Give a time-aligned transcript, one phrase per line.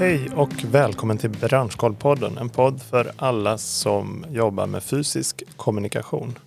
[0.00, 6.38] Hej och välkommen till Branschkollpodden, en podd för alla som jobbar med fysisk kommunikation.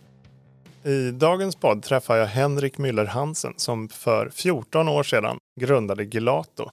[0.84, 6.70] I dagens podd träffar jag Henrik Müller Hansen som för 14 år sedan grundade Gelato.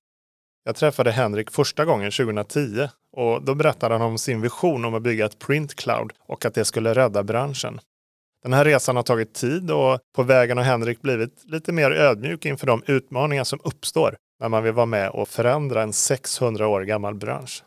[0.65, 5.03] Jag träffade Henrik första gången 2010 och då berättade han om sin vision om att
[5.03, 7.81] bygga ett print cloud och att det skulle rädda branschen.
[8.43, 12.45] Den här resan har tagit tid och på vägen har Henrik blivit lite mer ödmjuk
[12.45, 16.83] inför de utmaningar som uppstår när man vill vara med och förändra en 600 år
[16.83, 17.65] gammal bransch.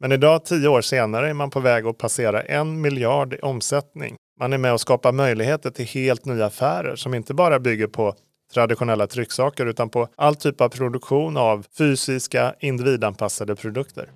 [0.00, 4.16] Men idag, tio år senare, är man på väg att passera en miljard i omsättning.
[4.40, 8.14] Man är med och skapar möjligheter till helt nya affärer som inte bara bygger på
[8.54, 14.10] traditionella trycksaker utan på all typ av produktion av fysiska individanpassade produkter.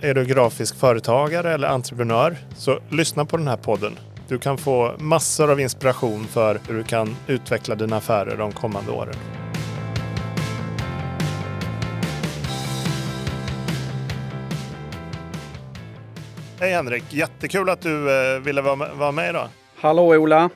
[0.00, 3.98] Är du grafisk företagare eller entreprenör så lyssna på den här podden.
[4.28, 8.92] Du kan få massor av inspiration för hur du kan utveckla dina affärer de kommande
[8.92, 9.43] åren.
[16.60, 17.04] Hej Henrik!
[17.10, 19.48] Jättekul att du eh, ville vara med idag.
[19.76, 20.50] Hallå Ola!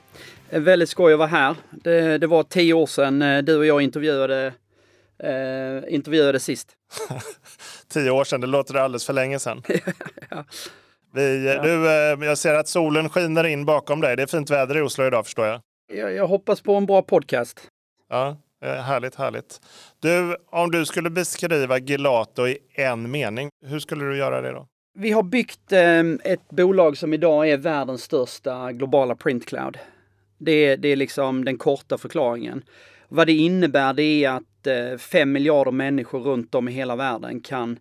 [0.51, 1.57] Väldigt skoj att vara här.
[1.71, 4.53] Det, det var tio år sedan eh, du och jag intervjuade,
[5.23, 6.69] eh, intervjuade sist.
[7.89, 9.63] tio år sedan, det låter alldeles för länge sedan.
[10.31, 10.45] ja.
[11.15, 11.63] Vi, ja.
[11.63, 14.17] du, eh, jag ser att solen skiner in bakom dig.
[14.17, 15.61] Det är fint väder i Oslo idag förstår jag.
[15.93, 17.61] Jag, jag hoppas på en bra podcast.
[18.09, 19.61] Ja, härligt, härligt.
[20.01, 24.67] Du, om du skulle beskriva Gelato i en mening, hur skulle du göra det då?
[25.01, 29.79] Vi har byggt eh, ett bolag som idag är världens största globala printcloud.
[30.39, 32.65] Det är, det är liksom den korta förklaringen.
[33.09, 37.41] Vad det innebär det är att eh, fem miljarder människor runt om i hela världen
[37.41, 37.79] kan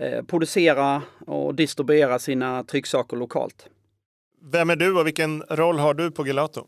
[0.00, 3.68] eh, producera och distribuera sina trycksaker lokalt.
[4.52, 6.66] Vem är du och vilken roll har du på Gelato?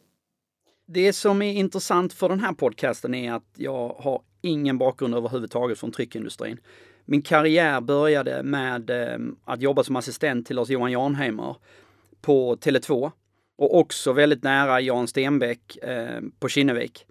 [0.87, 5.79] Det som är intressant för den här podcasten är att jag har ingen bakgrund överhuvudtaget
[5.79, 6.61] från tryckindustrin.
[7.11, 11.57] Min karriär började med eh, att jobba som assistent till Lars-Johan Jarnheimer
[12.21, 13.11] på Tele2
[13.59, 17.07] och också väldigt nära Jan Stenbeck eh, på Kinnevik.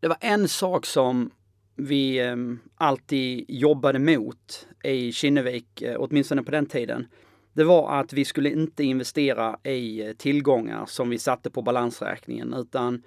[0.00, 1.30] Det var en sak som
[1.76, 2.36] vi eh,
[2.74, 7.06] alltid jobbade mot i Kinnevik, eh, åtminstone på den tiden.
[7.52, 12.54] Det var att vi skulle inte investera i eh, tillgångar som vi satte på balansräkningen
[12.54, 13.02] utan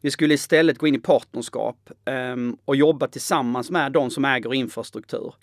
[0.00, 4.54] vi skulle istället gå in i partnerskap ehm, och jobba tillsammans med de som äger
[4.54, 5.34] infrastruktur.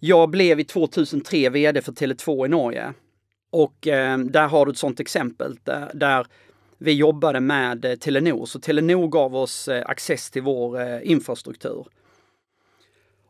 [0.00, 2.92] Jag blev i 2003 VD för Tele2 i Norge.
[3.50, 6.26] Och eh, där har du ett sånt exempel där, där
[6.78, 8.46] vi jobbade med eh, Telenor.
[8.46, 11.86] Så Telenor gav oss eh, access till vår eh, infrastruktur.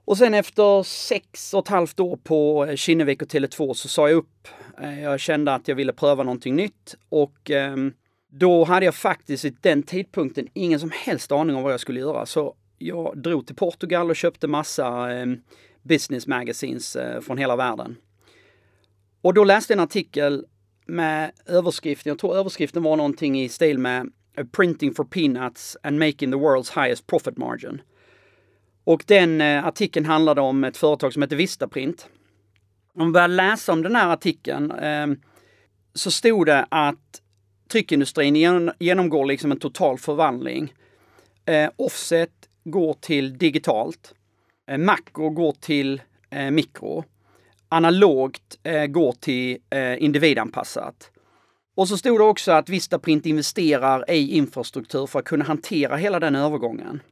[0.04, 4.08] Och sen efter sex och ett halvt år på eh, Kinnevik och Tele2 så sa
[4.08, 4.48] jag upp.
[4.82, 7.92] Eh, jag kände att jag ville pröva någonting nytt och ehm,
[8.30, 12.00] då hade jag faktiskt i den tidpunkten ingen som helst aning om vad jag skulle
[12.00, 12.26] göra.
[12.26, 15.40] Så jag drog till Portugal och köpte massa ehm,
[15.82, 17.96] business magazines eh, från hela världen.
[19.22, 20.46] Och då läste jag en artikel
[20.86, 24.12] med överskriften, jag tror överskriften var någonting i stil med
[24.52, 27.82] Printing for peanuts and making the world's highest profit margin.
[28.84, 32.08] Och den eh, artikeln handlade om ett företag som heter Vistaprint.
[32.94, 35.20] Om man börjar läsa om den här artikeln ehm,
[35.94, 37.22] så stod det att
[37.68, 40.74] tryckindustrin genomgår liksom en total förvandling.
[41.44, 42.30] Eh, offset
[42.64, 44.14] går till digitalt.
[44.68, 47.04] Eh, makro går till eh, mikro.
[47.68, 51.10] Analogt eh, går till eh, individanpassat.
[51.76, 56.20] Och så stod det också att Vistaprint investerar i infrastruktur för att kunna hantera hela
[56.20, 57.02] den övergången.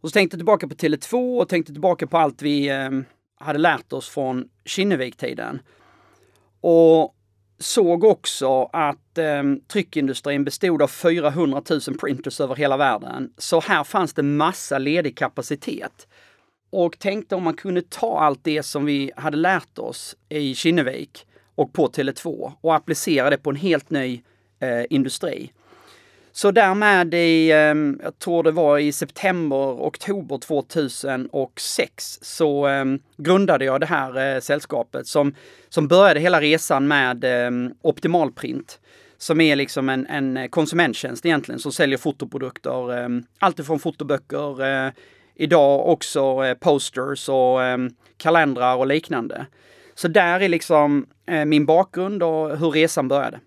[0.00, 2.90] Och så tänkte jag tillbaka på Tele2 och tänkte tillbaka på allt vi eh,
[3.40, 5.60] hade lärt oss från Kinnevik-tiden.
[6.60, 7.14] Och
[7.58, 13.32] såg också att eh, tryckindustrin bestod av 400 000 printers över hela världen.
[13.38, 16.06] Så här fanns det massa ledig kapacitet
[16.72, 21.26] och tänkte om man kunde ta allt det som vi hade lärt oss i Kinnevik
[21.54, 24.22] och på Tele2 och applicera det på en helt ny
[24.60, 25.52] eh, industri.
[26.32, 32.84] Så därmed i, eh, jag tror det var i september, oktober 2006 så eh,
[33.16, 35.34] grundade jag det här eh, sällskapet som,
[35.68, 37.50] som började hela resan med eh,
[37.82, 38.80] Optimalprint
[39.18, 42.98] som är liksom en, en konsumenttjänst egentligen som säljer fotoprodukter.
[42.98, 43.08] Eh,
[43.38, 44.92] alltifrån fotoböcker, eh,
[45.34, 49.46] idag också eh, posters och ehm, kalendrar och liknande.
[49.94, 53.40] Så där är liksom eh, min bakgrund och hur resan började.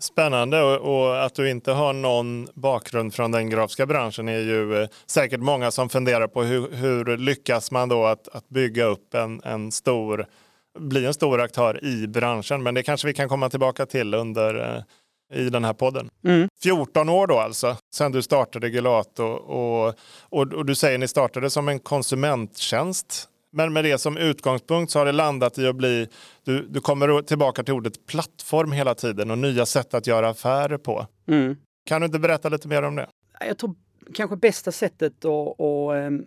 [0.00, 4.88] Spännande och, att du inte har någon bakgrund från den grafiska branschen är ju eh,
[5.06, 9.42] säkert många som funderar på hur, hur lyckas man då att, att bygga upp en,
[9.44, 10.26] en stor,
[10.78, 12.62] bli en stor aktör i branschen.
[12.62, 14.84] Men det kanske vi kan komma tillbaka till under
[15.32, 16.08] i den här podden.
[16.24, 16.48] Mm.
[16.62, 19.24] 14 år då alltså, sen du startade Gelato.
[19.24, 23.26] Och, och, och, du säger ni startade som en konsumenttjänst.
[23.52, 26.08] Men med det som utgångspunkt så har det landat i att bli,
[26.44, 30.78] du, du kommer tillbaka till ordet plattform hela tiden och nya sätt att göra affärer
[30.78, 31.06] på.
[31.28, 31.56] Mm.
[31.86, 33.06] Kan du inte berätta lite mer om det?
[33.46, 33.74] Jag tror
[34.14, 36.24] kanske bästa sättet att, att ehm,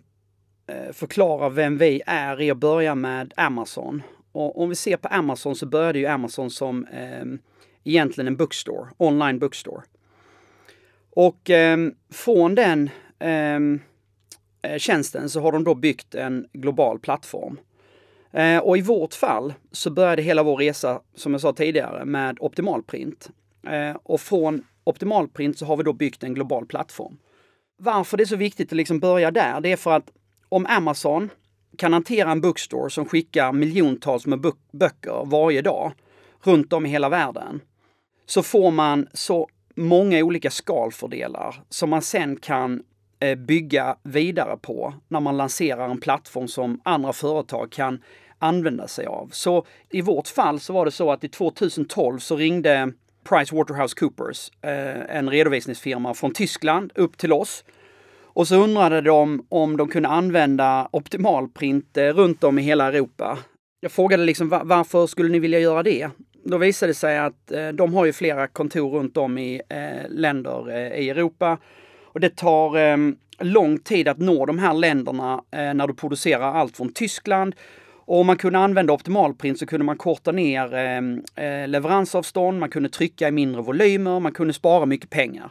[0.66, 4.02] eh, förklara vem vi är är att börja med Amazon.
[4.32, 7.24] Och om vi ser på Amazon så började ju Amazon som eh,
[7.84, 9.82] egentligen en bookstore, online bookstore.
[11.10, 11.78] Och eh,
[12.10, 13.80] från den ehm,
[14.62, 17.58] eh, tjänsten så har de då byggt en global plattform.
[18.32, 22.36] Eh, och i vårt fall så började hela vår resa, som jag sa tidigare, med
[22.40, 23.30] Optimalprint.
[23.66, 27.16] Eh, och från Optimalprint så har vi då byggt en global plattform.
[27.76, 30.12] Varför det är så viktigt att liksom börja där, det är för att
[30.48, 31.30] om Amazon
[31.78, 34.40] kan hantera en bookstore som skickar miljontals med
[34.72, 35.92] böcker varje dag
[36.42, 37.60] runt om i hela världen,
[38.26, 42.82] så får man så många olika skalfördelar som man sen kan
[43.20, 48.02] eh, bygga vidare på när man lanserar en plattform som andra företag kan
[48.38, 49.28] använda sig av.
[49.32, 52.92] Så i vårt fall så var det så att i 2012 så ringde
[53.28, 57.64] PricewaterhouseCoopers, eh, en redovisningsfirma från Tyskland, upp till oss.
[58.22, 63.38] Och så undrade de om de kunde använda optimalprint eh, runt om i hela Europa.
[63.80, 66.10] Jag frågade liksom varför skulle ni vilja göra det?
[66.44, 69.60] Då visade det sig att eh, de har ju flera kontor runt om i
[70.08, 71.58] länder i Europa.
[72.02, 73.14] Och det tar
[73.44, 77.54] lång tid att nå de här länderna när du producerar allt från Tyskland
[78.06, 82.70] och om man kunde använda optimalprint så kunde man korta ner eh, eh, leveransavstånd, man
[82.70, 85.50] kunde trycka i mindre volymer, man kunde spara mycket pengar.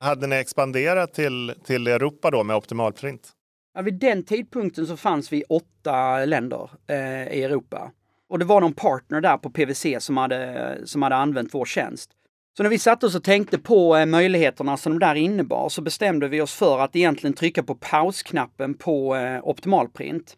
[0.00, 3.28] Hade ni expanderat till, till Europa då med optimalprint?
[3.74, 7.90] Ja, vid den tidpunkten så fanns vi åtta länder eh, i Europa.
[8.28, 12.10] Och det var någon partner där på PVC som hade, som hade använt vår tjänst.
[12.56, 15.82] Så när vi satte oss och tänkte på eh, möjligheterna som de där innebar så
[15.82, 20.36] bestämde vi oss för att egentligen trycka på pausknappen på eh, optimalprint.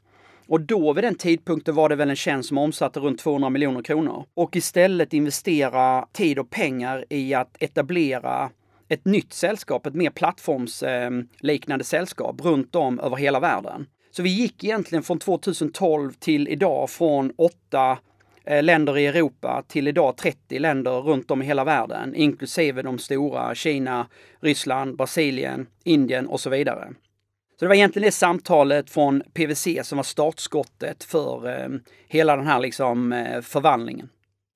[0.48, 3.82] Och då vid den tidpunkten var det väl en tjänst som omsatte runt 200 miljoner
[3.82, 4.24] kronor.
[4.34, 8.50] Och istället investera tid och pengar i att etablera
[8.88, 13.86] ett nytt sällskap, ett mer plattformsliknande eh, sällskap runt om över hela världen.
[14.10, 17.98] Så vi gick egentligen från 2012 till idag från åtta
[18.44, 22.98] eh, länder i Europa till idag 30 länder runt om i hela världen, inklusive de
[22.98, 24.06] stora Kina,
[24.40, 26.88] Ryssland, Brasilien, Indien och så vidare.
[27.58, 31.68] Så det var egentligen det samtalet från PVC som var startskottet för eh,
[32.08, 34.08] hela den här liksom, eh, förvandlingen.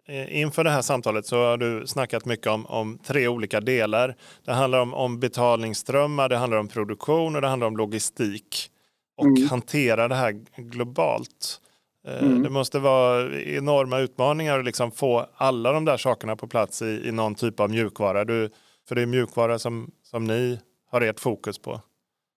[0.09, 4.17] Eh, inför det här samtalet så har du snackat mycket om, om tre olika delar.
[4.45, 8.69] Det handlar om, om betalningsströmmar, det handlar om produktion och det handlar om logistik.
[9.17, 9.49] Och mm.
[9.49, 11.61] hantera det här globalt.
[12.09, 12.43] Eh, mm.
[12.43, 17.09] Det måste vara enorma utmaningar att liksom få alla de där sakerna på plats i,
[17.09, 18.25] i någon typ av mjukvara.
[18.25, 18.51] Du,
[18.89, 20.59] för det är mjukvara som, som ni
[20.91, 21.81] har ert fokus på.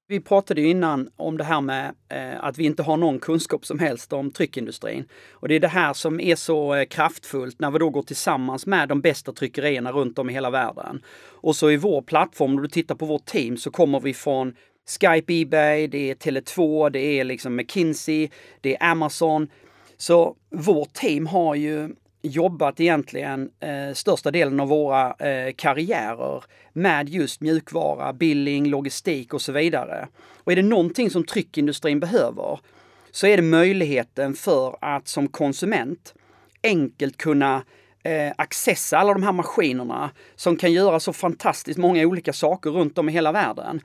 [0.07, 3.65] Vi pratade ju innan om det här med eh, att vi inte har någon kunskap
[3.65, 5.05] som helst om tryckindustrin.
[5.31, 8.65] Och det är det här som är så eh, kraftfullt när vi då går tillsammans
[8.65, 11.01] med de bästa tryckerierna runt om i hela världen.
[11.17, 14.55] Och så i vår plattform, om du tittar på vårt team, så kommer vi från
[14.87, 18.29] Skype, Ebay, det är Tele2, det är liksom McKinsey,
[18.61, 19.47] det är Amazon.
[19.97, 21.89] Så vårt team har ju
[22.21, 26.43] jobbat egentligen eh, största delen av våra eh, karriärer
[26.73, 30.07] med just mjukvara, billing, logistik och så vidare.
[30.43, 32.59] Och är det någonting som tryckindustrin behöver
[33.11, 36.13] så är det möjligheten för att som konsument
[36.63, 37.63] enkelt kunna
[38.03, 42.97] eh, accessa alla de här maskinerna som kan göra så fantastiskt många olika saker runt
[42.97, 43.81] om i hela världen.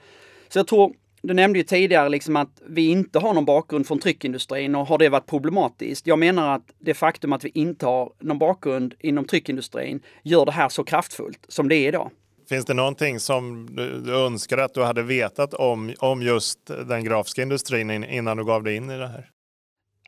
[0.52, 3.98] Så jag tror du nämnde ju tidigare liksom att vi inte har någon bakgrund från
[3.98, 6.06] tryckindustrin och har det varit problematiskt?
[6.06, 10.52] Jag menar att det faktum att vi inte har någon bakgrund inom tryckindustrin gör det
[10.52, 12.10] här så kraftfullt som det är idag.
[12.48, 13.68] Finns det någonting som
[14.02, 18.62] du önskar att du hade vetat om, om just den grafiska industrin innan du gav
[18.62, 19.30] dig in i det här?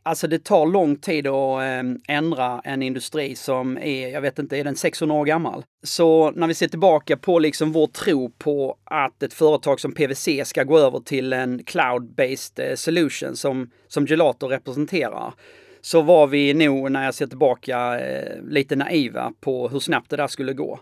[0.04, 4.58] Alltså det tar lång tid att ehm, ändra en industri som är, jag vet inte,
[4.58, 5.64] är den 600 år gammal?
[5.82, 10.28] Så när vi ser tillbaka på liksom vår tro på att ett företag som PVC
[10.44, 15.34] ska gå över till en cloud-based eh, solution som, som Gelato representerar,
[15.80, 20.16] så var vi nog, när jag ser tillbaka, eh, lite naiva på hur snabbt det
[20.16, 20.80] där skulle gå.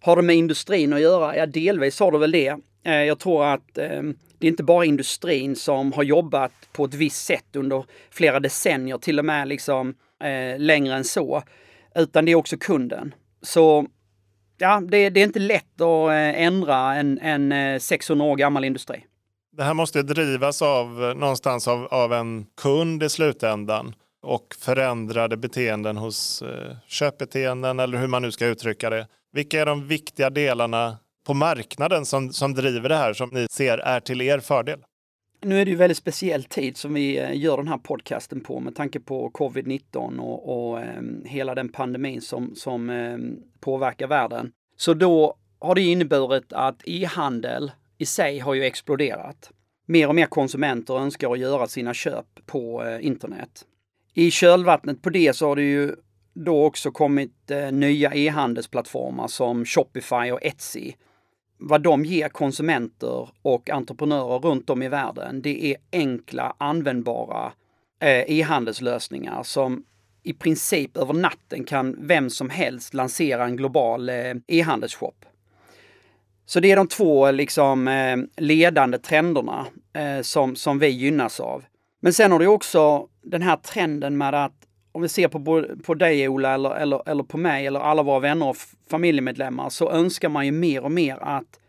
[0.00, 1.36] Har det med industrin att göra?
[1.36, 2.56] Ja, delvis har det väl det.
[2.84, 6.94] Eh, jag tror att ehm, det är inte bara industrin som har jobbat på ett
[6.94, 11.42] visst sätt under flera decennier, till och med liksom eh, längre än så.
[11.94, 13.14] Utan det är också kunden.
[13.42, 13.86] Så
[14.58, 18.64] ja, det, det är inte lätt att eh, ändra en, en eh, 600 år gammal
[18.64, 19.04] industri.
[19.56, 25.36] Det här måste drivas av eh, någonstans av, av en kund i slutändan och förändrade
[25.36, 29.06] beteenden hos eh, köpbeteenden eller hur man nu ska uttrycka det.
[29.32, 30.98] Vilka är de viktiga delarna
[31.30, 34.78] på marknaden som, som driver det här som ni ser är till er fördel?
[35.42, 38.60] Nu är det ju väldigt speciell tid som vi eh, gör den här podcasten på
[38.60, 43.18] med tanke på covid-19 och, och eh, hela den pandemin som, som eh,
[43.60, 44.52] påverkar världen.
[44.76, 49.50] Så då har det inneburit att e-handel i sig har ju exploderat.
[49.86, 53.64] Mer och mer konsumenter önskar att göra sina köp på eh, internet.
[54.14, 55.94] I kölvattnet på det så har det ju
[56.34, 60.92] då också kommit eh, nya e-handelsplattformar som Shopify och Etsy.
[61.62, 67.52] Vad de ger konsumenter och entreprenörer runt om i världen, det är enkla användbara
[68.00, 69.84] eh, e-handelslösningar som
[70.22, 75.24] i princip över natten kan vem som helst lansera en global eh, e-handelsshop.
[76.46, 81.64] Så det är de två liksom eh, ledande trenderna eh, som, som vi gynnas av.
[82.00, 84.59] Men sen har du också den här trenden med att
[84.92, 88.20] om vi ser på, på dig Ola eller, eller, eller på mig eller alla våra
[88.20, 88.56] vänner och
[88.90, 91.60] familjemedlemmar så önskar man ju mer och mer att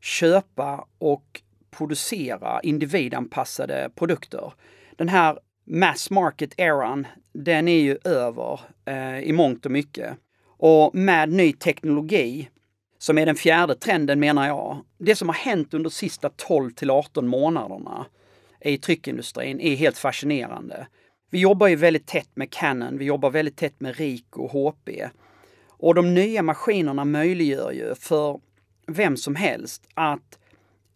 [0.00, 4.52] köpa och producera individanpassade produkter.
[4.96, 10.16] Den här mass market eran, den är ju över eh, i mångt och mycket.
[10.58, 12.48] Och med ny teknologi,
[12.98, 16.70] som är den fjärde trenden menar jag, det som har hänt under de sista 12
[16.70, 18.06] till 18 månaderna
[18.60, 20.86] i tryckindustrin är helt fascinerande.
[21.32, 24.88] Vi jobbar ju väldigt tätt med Canon, vi jobbar väldigt tätt med RIK och HP.
[25.68, 28.40] Och de nya maskinerna möjliggör ju för
[28.86, 30.38] vem som helst att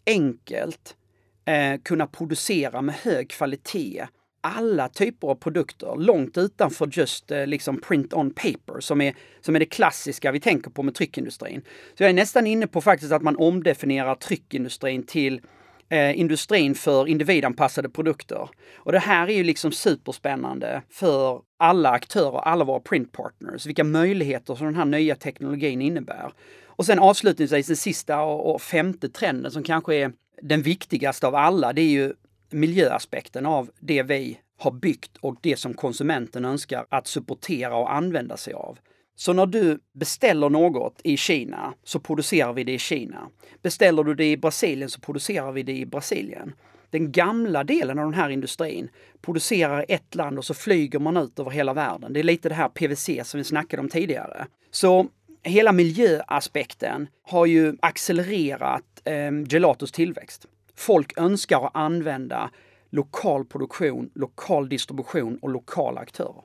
[0.07, 0.97] enkelt
[1.45, 4.07] eh, kunna producera med hög kvalitet
[4.41, 9.57] alla typer av produkter långt utanför just eh, liksom print on paper som är, som
[9.57, 11.63] är det klassiska vi tänker på med tryckindustrin.
[11.95, 15.41] Så jag är nästan inne på faktiskt att man omdefinierar tryckindustrin till
[15.89, 18.49] eh, industrin för individanpassade produkter.
[18.77, 24.55] Och det här är ju liksom superspännande för alla aktörer, alla våra printpartners, vilka möjligheter
[24.55, 26.33] som den här nya teknologin innebär.
[26.67, 30.13] Och sen avslutningsvis den sista och, och femte trenden som kanske är
[30.43, 32.13] den viktigaste av alla, det är ju
[32.51, 38.37] miljöaspekten av det vi har byggt och det som konsumenten önskar att supportera och använda
[38.37, 38.79] sig av.
[39.17, 43.29] Så när du beställer något i Kina så producerar vi det i Kina.
[43.63, 46.53] Beställer du det i Brasilien så producerar vi det i Brasilien.
[46.91, 48.89] Den gamla delen av den här industrin
[49.21, 52.13] producerar i ett land och så flyger man ut över hela världen.
[52.13, 54.47] Det är lite det här PVC som vi snackade om tidigare.
[54.71, 55.07] Så
[55.43, 60.47] hela miljöaspekten har ju accelererat eh, Gelatos tillväxt.
[60.75, 62.51] Folk önskar att använda
[62.91, 66.43] lokal produktion, lokal distribution och lokala aktörer.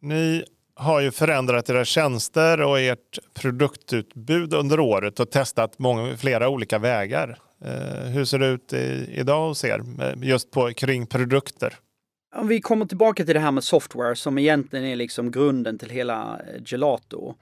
[0.00, 0.44] Ni
[0.82, 6.78] har ju förändrat era tjänster och ert produktutbud under året och testat många, flera olika
[6.78, 7.38] vägar.
[7.64, 9.82] Eh, hur ser det ut i, idag hos er
[10.22, 11.74] just på, kring produkter?
[12.36, 15.90] Om vi kommer tillbaka till det här med software som egentligen är liksom grunden till
[15.90, 17.34] hela eh, Gelato.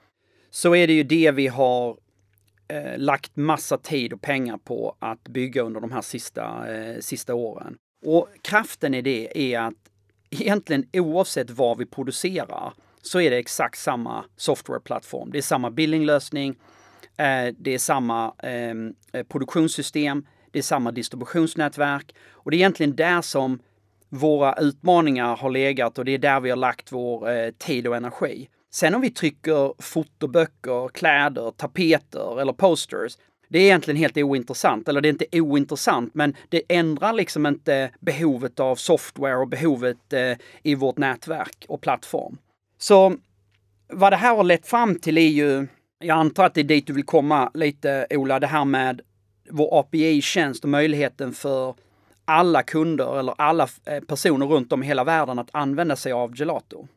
[0.50, 1.96] Så är det ju det vi har
[2.68, 7.34] eh, lagt massa tid och pengar på att bygga under de här sista, eh, sista
[7.34, 7.76] åren.
[8.06, 9.74] Och kraften i det är att
[10.30, 15.32] egentligen oavsett vad vi producerar så är det exakt samma softwareplattform.
[15.32, 16.50] Det är samma billinglösning,
[17.16, 22.96] eh, det är samma ehm, eh, produktionssystem, det är samma distributionsnätverk och det är egentligen
[22.96, 23.58] där som
[24.08, 27.96] våra utmaningar har legat och det är där vi har lagt vår eh, tid och
[27.96, 28.48] energi.
[28.72, 33.16] Sen om vi trycker fotoböcker, kläder, tapeter eller posters,
[33.48, 34.88] det är egentligen helt ointressant.
[34.88, 40.12] Eller det är inte ointressant, men det ändrar liksom inte behovet av software och behovet
[40.12, 42.38] eh, i vårt nätverk och plattform.
[42.82, 43.16] Så
[43.92, 45.66] vad det här har lett fram till är ju,
[45.98, 49.00] jag antar att det är dit du vill komma lite Ola, det här med
[49.50, 51.74] vår API-tjänst och möjligheten för
[52.24, 56.36] alla kunder eller alla eh, personer runt om i hela världen att använda sig av
[56.36, 56.88] Gelato.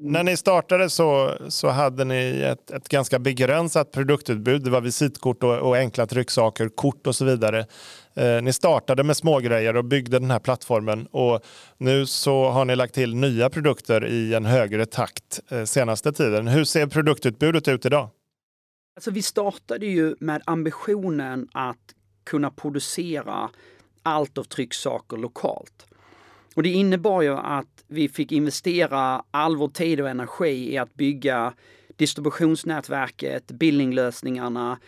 [0.00, 0.12] Mm.
[0.12, 4.64] När ni startade så, så hade ni ett, ett ganska begränsat produktutbud.
[4.64, 7.66] Det var visitkort och, och enkla trycksaker, kort och så vidare.
[8.14, 11.40] Eh, ni startade med smågrejer och byggde den här plattformen och
[11.78, 16.48] nu så har ni lagt till nya produkter i en högre takt eh, senaste tiden.
[16.48, 18.08] Hur ser produktutbudet ut idag?
[18.96, 23.50] Alltså vi startade ju med ambitionen att kunna producera
[24.02, 25.87] allt av trycksaker lokalt.
[26.54, 30.94] Och det innebar ju att vi fick investera all vår tid och energi i att
[30.94, 31.52] bygga
[31.96, 34.78] distributionsnätverket, billinglösningarna,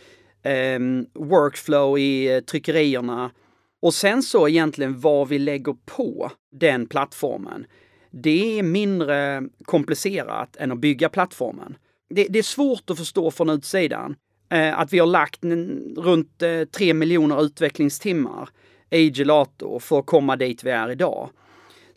[0.42, 0.80] eh,
[1.14, 3.30] workflow i eh, tryckerierna.
[3.82, 7.66] Och sen så egentligen vad vi lägger på den plattformen.
[8.10, 11.76] Det är mindre komplicerat än att bygga plattformen.
[12.10, 14.16] Det, det är svårt att förstå från utsidan
[14.50, 15.44] eh, att vi har lagt
[15.96, 18.48] runt eh, 3 miljoner utvecklingstimmar
[18.90, 21.30] i Gelato för att komma dit vi är idag.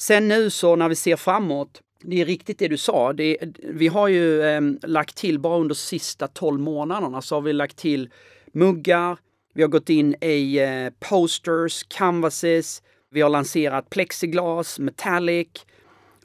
[0.03, 3.13] Sen nu så när vi ser framåt, det är riktigt det du sa.
[3.13, 7.53] Det, vi har ju eh, lagt till, bara under sista 12 månaderna så har vi
[7.53, 8.09] lagt till
[8.53, 9.17] muggar,
[9.53, 15.65] Vi har gått in i eh, posters, canvases, vi har lanserat plexiglas, metallic,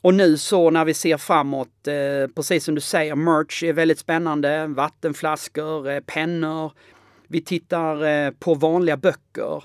[0.01, 3.99] och nu så när vi ser framåt, eh, precis som du säger, merch är väldigt
[3.99, 4.67] spännande.
[4.67, 6.73] Vattenflaskor, eh, pennor.
[7.29, 9.63] Vi tittar eh, på vanliga böcker.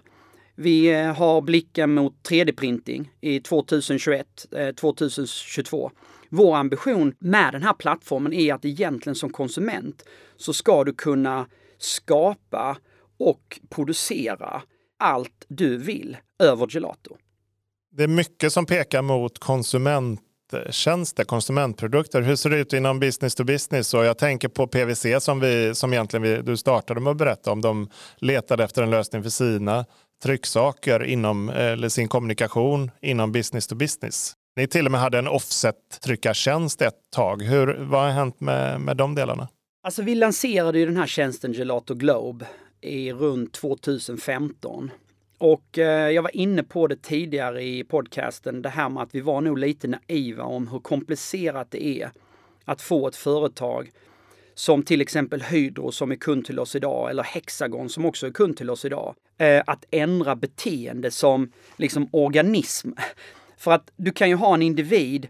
[0.56, 4.28] Vi eh, har blicken mot 3D-printing i 2021,
[4.76, 5.86] 2022.
[5.86, 5.92] Eh,
[6.30, 10.04] Vår ambition med den här plattformen är att egentligen som konsument
[10.38, 12.78] så ska du kunna skapa
[13.20, 14.62] och producera
[15.00, 17.18] allt du vill över Gelato.
[17.92, 22.22] Det är mycket som pekar mot konsumenttjänster, konsumentprodukter.
[22.22, 23.94] Hur ser det ut inom business to business?
[23.94, 27.52] Och jag tänker på PVC som, vi, som egentligen vi, du startade med att berätta
[27.52, 27.62] om.
[27.62, 29.86] De letade efter en lösning för sina
[30.24, 34.34] trycksaker inom eller sin kommunikation inom business to business.
[34.56, 37.44] Ni till och med hade en offset-tryckartjänst ett tag.
[37.44, 39.48] Hur, vad har hänt med, med de delarna?
[39.84, 42.46] Alltså vi lanserade ju den här tjänsten Gelato Globe
[42.82, 44.92] i runt 2015.
[45.38, 49.22] Och eh, jag var inne på det tidigare i podcasten, det här med att vi
[49.22, 52.12] var nog lite naiva om hur komplicerat det är
[52.66, 53.92] att få ett företag
[54.56, 58.32] som till exempel Hydro som är kund till oss idag, eller Hexagon som också är
[58.32, 62.92] kund till oss idag, eh, att ändra beteende som liksom organism.
[63.58, 65.28] För att du kan ju ha en individ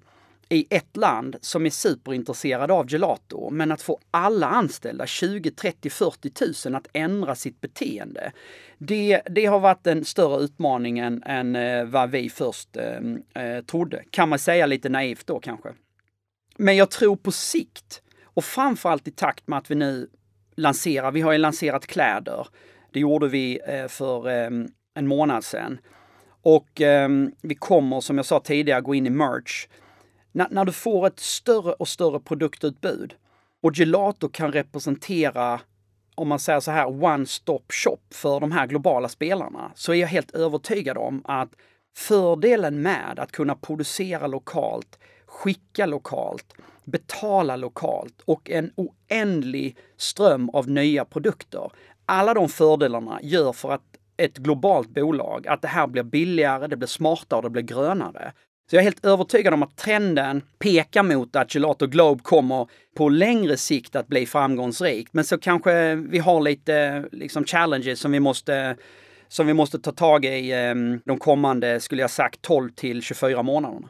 [0.49, 5.89] i ett land som är superintresserad av gelato, men att få alla anställda, 20, 30,
[5.89, 8.31] 40 tusen, att ändra sitt beteende.
[8.77, 14.03] Det, det har varit en större utmaning än, än vad vi först eh, eh, trodde.
[14.09, 15.69] Kan man säga lite naivt då kanske.
[16.57, 18.02] Men jag tror på sikt,
[18.33, 20.09] och framförallt i takt med att vi nu
[20.55, 22.47] lanserar, vi har ju lanserat kläder.
[22.91, 25.79] Det gjorde vi eh, för ehm, en månad sedan.
[26.41, 29.67] Och ehm, vi kommer, som jag sa tidigare, gå in i merch
[30.33, 33.15] när du får ett större och större produktutbud
[33.63, 35.61] och Gelato kan representera
[36.15, 40.07] om man säger så här, one-stop shop för de här globala spelarna, så är jag
[40.07, 41.49] helt övertygad om att
[41.95, 46.53] fördelen med att kunna producera lokalt, skicka lokalt,
[46.85, 51.71] betala lokalt och en oändlig ström av nya produkter.
[52.05, 53.81] Alla de fördelarna gör för att
[54.17, 58.33] ett globalt bolag att det här blir billigare, det blir smartare och det blir grönare.
[58.69, 63.09] Så jag är helt övertygad om att trenden pekar mot att Gelato Globe kommer på
[63.09, 65.13] längre sikt att bli framgångsrikt.
[65.13, 68.75] Men så kanske vi har lite liksom challenges som vi måste
[69.27, 73.43] som vi måste ta tag i ehm, de kommande, skulle jag sagt, 12 till 24
[73.43, 73.87] månaderna.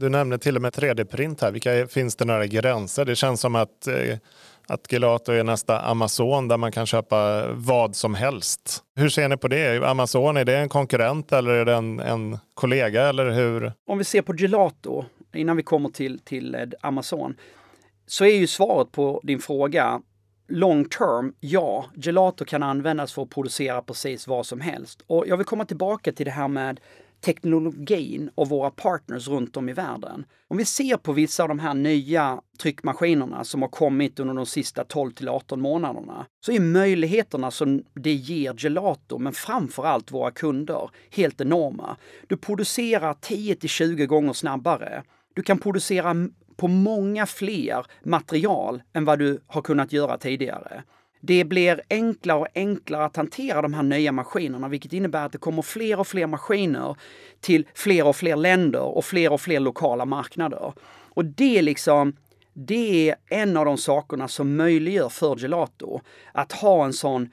[0.00, 1.50] Du nämnde till och med 3D-print här.
[1.50, 3.04] Vilka, finns det några gränser?
[3.04, 4.18] Det känns som att eh,
[4.66, 8.82] att Gelato är nästa Amazon där man kan köpa vad som helst.
[8.96, 9.88] Hur ser ni på det?
[9.88, 13.02] Amazon, är det en konkurrent eller är det en, en kollega?
[13.08, 13.72] Eller hur?
[13.86, 17.36] Om vi ser på Gelato, innan vi kommer till, till eh, Amazon,
[18.06, 20.00] så är ju svaret på din fråga
[20.48, 25.02] long term, ja, gelato kan användas för att producera precis vad som helst.
[25.06, 26.80] Och jag vill komma tillbaka till det här med
[27.20, 30.24] teknologin och våra partners runt om i världen.
[30.48, 34.46] Om vi ser på vissa av de här nya tryckmaskinerna som har kommit under de
[34.46, 40.12] sista 12 till 18 månaderna så är möjligheterna som det ger Gelato, men framför allt
[40.12, 41.96] våra kunder, helt enorma.
[42.26, 45.02] Du producerar 10 till 20 gånger snabbare.
[45.34, 50.82] Du kan producera på många fler material än vad du har kunnat göra tidigare.
[51.20, 55.38] Det blir enklare och enklare att hantera de här nya maskinerna, vilket innebär att det
[55.38, 56.96] kommer fler och fler maskiner
[57.40, 60.72] till fler och fler länder och fler och fler lokala marknader.
[60.88, 62.16] Och det är liksom,
[62.52, 66.00] det är en av de sakerna som möjliggör för Gelato
[66.32, 67.30] att ha en sån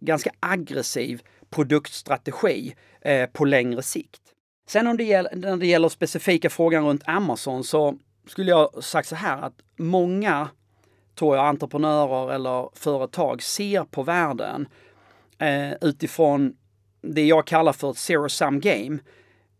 [0.00, 4.20] ganska aggressiv produktstrategi eh, på längre sikt.
[4.68, 9.08] Sen om det gäller, när det gäller specifika frågan runt Amazon så skulle jag sagt
[9.08, 10.48] så här att många
[11.18, 14.68] tror jag, entreprenörer eller företag ser på världen
[15.38, 16.56] eh, utifrån
[17.00, 18.98] det jag kallar för ett zero sum game.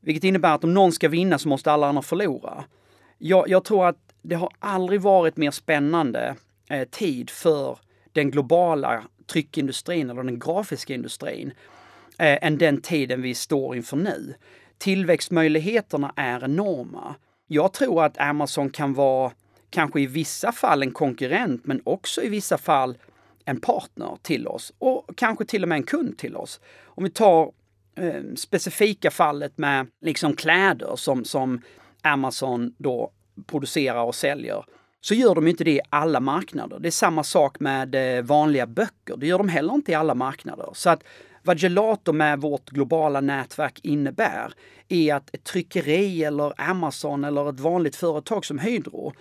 [0.00, 2.64] Vilket innebär att om någon ska vinna så måste alla andra förlora.
[3.18, 6.36] Jag, jag tror att det har aldrig varit mer spännande
[6.70, 7.78] eh, tid för
[8.12, 11.52] den globala tryckindustrin eller den grafiska industrin
[12.18, 14.34] eh, än den tiden vi står inför nu.
[14.78, 17.14] Tillväxtmöjligheterna är enorma.
[17.46, 19.32] Jag tror att Amazon kan vara
[19.70, 22.98] kanske i vissa fall en konkurrent, men också i vissa fall
[23.44, 26.60] en partner till oss och kanske till och med en kund till oss.
[26.84, 27.52] Om vi tar
[27.96, 31.62] eh, specifika fallet med liksom kläder som, som
[32.02, 33.10] Amazon då
[33.46, 34.64] producerar och säljer
[35.00, 36.78] så gör de inte det i alla marknader.
[36.78, 39.16] Det är samma sak med eh, vanliga böcker.
[39.16, 40.68] Det gör de heller inte i alla marknader.
[40.72, 41.02] Så att
[41.42, 44.52] vad Gelato med vårt globala nätverk innebär
[44.88, 49.12] är att ett tryckeri eller Amazon eller ett vanligt företag som Hydro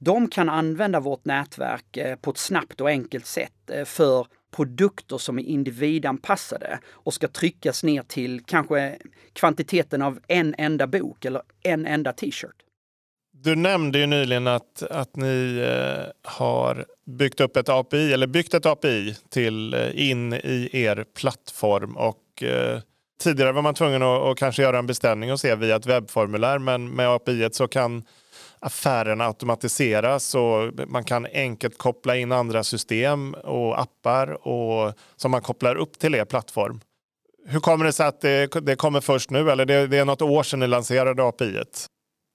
[0.00, 5.18] de kan använda vårt nätverk eh, på ett snabbt och enkelt sätt eh, för produkter
[5.18, 8.98] som är individanpassade och ska tryckas ner till kanske
[9.32, 12.56] kvantiteten av en enda bok eller en enda t-shirt.
[13.32, 18.54] Du nämnde ju nyligen att, att ni eh, har byggt upp ett API eller byggt
[18.54, 22.80] ett API till, in i er plattform och eh,
[23.22, 26.58] tidigare var man tvungen att, att, kanske göra en beställning och se via ett webbformulär
[26.58, 28.04] men med API så kan
[28.60, 35.40] affärerna automatiseras och man kan enkelt koppla in andra system och appar och, som man
[35.40, 36.80] kopplar upp till er plattform.
[37.46, 40.22] Hur kommer det sig att det, det kommer först nu eller det, det är något
[40.22, 41.44] år sedan ni lanserade API?
[41.44, 41.86] -et?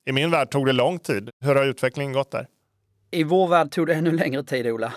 [0.06, 1.30] I min värld tog det lång tid.
[1.44, 2.48] Hur har utvecklingen gått där?
[3.12, 4.94] I vår värld tog det ännu längre tid, Ola.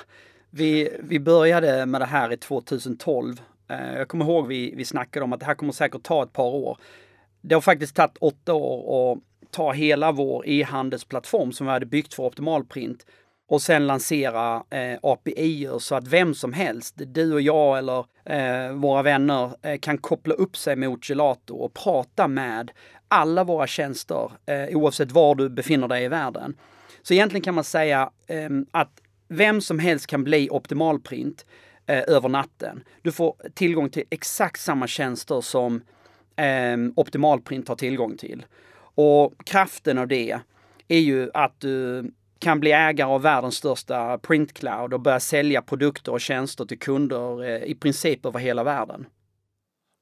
[0.51, 3.41] Vi, vi började med det här i 2012.
[3.69, 6.33] Eh, jag kommer ihåg vi, vi snackade om att det här kommer säkert ta ett
[6.33, 6.79] par år.
[7.41, 9.19] Det har faktiskt tagit åtta år och
[9.51, 13.07] ta hela vår e-handelsplattform som vi hade byggt för Optimalprint
[13.49, 18.73] och sen lansera eh, API så att vem som helst, du och jag eller eh,
[18.73, 22.71] våra vänner, eh, kan koppla upp sig mot Gelato och prata med
[23.09, 26.57] alla våra tjänster eh, oavsett var du befinner dig i världen.
[27.03, 31.47] Så egentligen kan man säga eh, att vem som helst kan bli optimalprint
[31.87, 32.85] eh, över natten.
[33.03, 35.83] Du får tillgång till exakt samma tjänster som
[36.37, 38.45] eh, optimalprint har tillgång till.
[39.01, 40.41] Och kraften av det
[40.89, 42.05] är ju att du
[42.39, 47.45] kan bli ägare av världens största printcloud och börja sälja produkter och tjänster till kunder
[47.45, 49.07] eh, i princip över hela världen.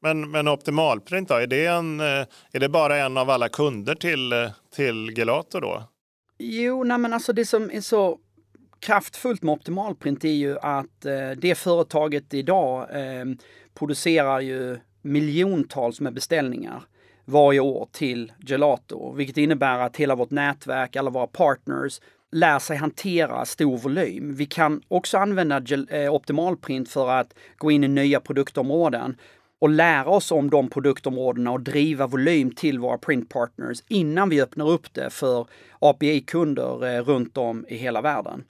[0.02, 3.94] Men, men optimalprint då, är det, en, eh, är det bara en av alla kunder
[3.94, 5.82] till, eh, till Gelato då?
[6.38, 8.18] Jo, nej men alltså det som är så
[8.80, 11.00] kraftfullt med optimalprint är ju att
[11.37, 13.24] det företaget idag eh,
[13.74, 16.82] producerar ju miljontals med beställningar
[17.27, 22.01] varje år till Gelato, vilket innebär att hela vårt nätverk, alla våra partners
[22.33, 24.35] lär sig hantera stor volym.
[24.35, 29.17] Vi kan också använda eh, optimalprint för att gå in i nya produktområden
[29.59, 34.71] och lära oss om de produktområdena och driva volym till våra printpartners innan vi öppnar
[34.71, 35.47] upp det för
[35.79, 38.45] API-kunder eh, runt om i hela världen.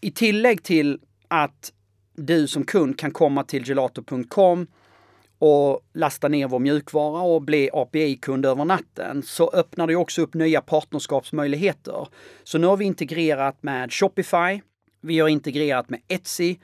[0.00, 1.72] I tillägg till att
[2.16, 4.66] du som kund kan komma till gelato.com
[5.40, 10.34] och lasta ner vår mjukvara och bli API-kund över natten så öppnar det också upp
[10.34, 12.08] nya partnerskapsmöjligheter.
[12.44, 14.60] Så nu har vi integrerat med Shopify,
[15.00, 16.56] vi har integrerat med Etsy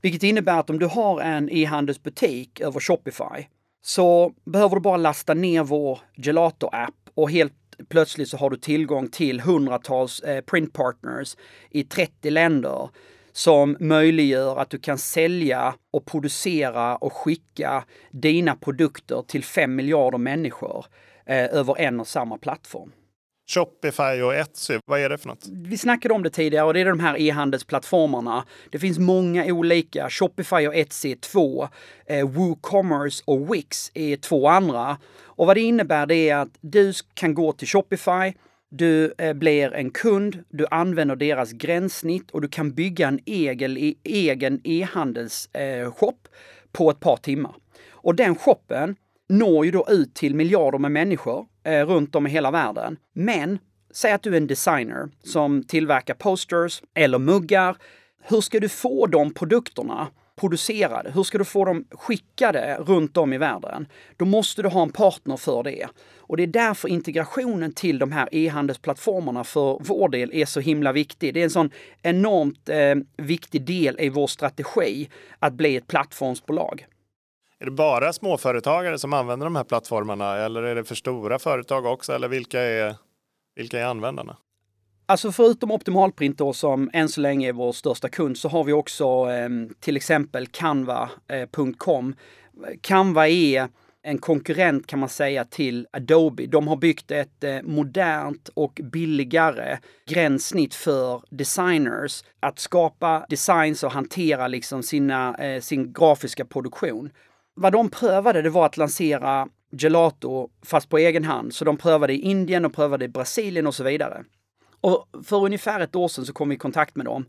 [0.00, 3.46] vilket innebär att om du har en e-handelsbutik över Shopify
[3.82, 7.52] så behöver du bara lasta ner vår Gelato-app och helt
[7.88, 11.36] plötsligt så har du tillgång till hundratals eh, printpartners
[11.70, 12.88] i 30 länder
[13.38, 20.18] som möjliggör att du kan sälja och producera och skicka dina produkter till 5 miljarder
[20.18, 20.86] människor
[21.26, 22.92] eh, över en och samma plattform.
[23.50, 25.46] Shopify och Etsy, vad är det för något?
[25.48, 28.44] Vi snackade om det tidigare och det är de här e-handelsplattformarna.
[28.70, 30.10] Det finns många olika.
[30.10, 31.68] Shopify och Etsy är två.
[32.06, 34.96] Eh, WooCommerce och Wix är två andra.
[35.22, 38.32] Och vad det innebär det är att du kan gå till Shopify,
[38.70, 43.94] du eh, blir en kund, du använder deras gränssnitt och du kan bygga en egen,
[44.04, 46.30] egen e-handelsshop eh,
[46.72, 47.54] på ett par timmar.
[47.90, 48.96] Och den shoppen
[49.28, 52.96] når ju då ut till miljarder med människor eh, runt om i hela världen.
[53.12, 53.58] Men
[53.92, 57.76] säg att du är en designer som tillverkar posters eller muggar.
[58.22, 60.08] Hur ska du få de produkterna
[60.40, 61.10] producerade?
[61.14, 63.86] Hur ska du få dem skickade runt om i världen?
[64.16, 65.86] Då måste du ha en partner för det.
[66.28, 70.92] Och det är därför integrationen till de här e-handelsplattformarna för vår del är så himla
[70.92, 71.34] viktig.
[71.34, 71.70] Det är en sån
[72.02, 76.86] enormt eh, viktig del i vår strategi att bli ett plattformsbolag.
[77.60, 81.86] Är det bara småföretagare som använder de här plattformarna eller är det för stora företag
[81.86, 82.12] också?
[82.12, 82.94] Eller vilka är,
[83.56, 84.36] vilka är användarna?
[85.06, 88.72] Alltså förutom Optimalprint då, som än så länge är vår största kund så har vi
[88.72, 89.48] också eh,
[89.80, 92.14] till exempel Canva.com.
[92.66, 93.68] Eh, Canva är
[94.08, 96.46] en konkurrent kan man säga till Adobe.
[96.46, 103.92] De har byggt ett eh, modernt och billigare gränssnitt för designers att skapa designs och
[103.92, 107.10] hantera liksom sina, eh, sin grafiska produktion
[107.54, 111.54] vad de prövade det var att lansera gelato fast på egen hand.
[111.54, 114.24] Så de prövade i Indien och prövade i Brasilien och så vidare.
[114.80, 117.24] Och för ungefär ett år sedan så kom vi i kontakt med dem.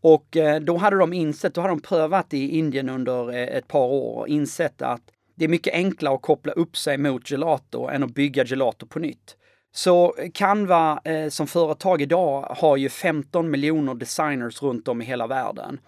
[0.00, 3.86] Och eh, då hade de insett, då hade de prövat i Indien under ett par
[3.86, 5.02] år och insett att
[5.34, 8.98] det är mycket enklare att koppla upp sig mot gelato än att bygga gelato på
[8.98, 9.36] nytt.
[9.74, 15.26] Så Canva eh, som företag idag har ju 15 miljoner designers runt om i hela
[15.26, 15.80] världen.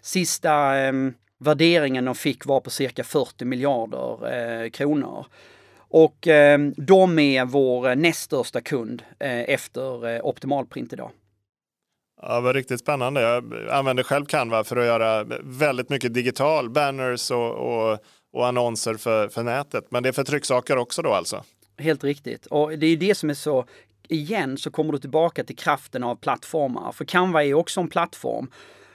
[0.00, 0.92] Sista eh,
[1.38, 5.26] värderingen de fick var på cirka 40 miljarder eh, kronor.
[5.92, 11.10] Och eh, de är vår eh, näst största kund eh, efter eh, Optimalprint idag.
[12.22, 13.20] Ja, det var riktigt spännande.
[13.20, 17.98] Jag använder själv Canva för att göra väldigt mycket digital, banners och, och,
[18.32, 19.86] och annonser för, för nätet.
[19.90, 21.44] Men det är för trycksaker också då alltså?
[21.78, 22.46] Helt riktigt.
[22.46, 23.66] Och det är det som är så,
[24.08, 26.92] igen så kommer du tillbaka till kraften av plattformar.
[26.92, 28.50] För Canva är också en plattform.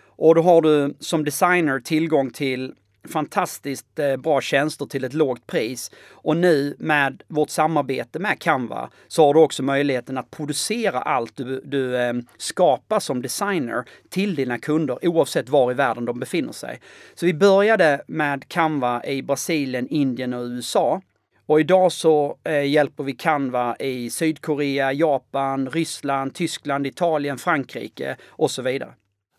[0.05, 2.73] Och då har du som designer tillgång till
[3.09, 5.91] fantastiskt eh, bra tjänster till ett lågt pris.
[6.11, 11.35] Och nu med vårt samarbete med Canva så har du också möjligheten att producera allt
[11.35, 16.53] du, du eh, skapar som designer till dina kunder oavsett var i världen de befinner
[16.53, 16.81] sig.
[17.15, 21.01] Så vi började med Canva i Brasilien, Indien och USA.
[21.45, 28.51] Och idag så eh, hjälper vi Canva i Sydkorea, Japan, Ryssland, Tyskland, Italien, Frankrike och
[28.51, 28.93] så vidare.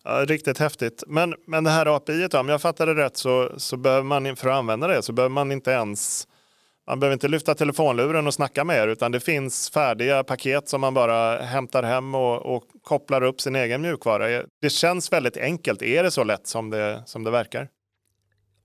[0.05, 1.05] Ja, riktigt häftigt.
[1.07, 4.49] Men, men det här API, om jag fattar det rätt så, så behöver man för
[4.49, 6.29] att använda det så behöver man inte ens
[6.89, 10.81] man behöver inte lyfta telefonluren och snacka med er utan det finns färdiga paket som
[10.81, 14.43] man bara hämtar hem och, och kopplar upp sin egen mjukvara.
[14.61, 15.83] Det känns väldigt enkelt.
[15.83, 17.69] Är det så lätt som det, som det verkar?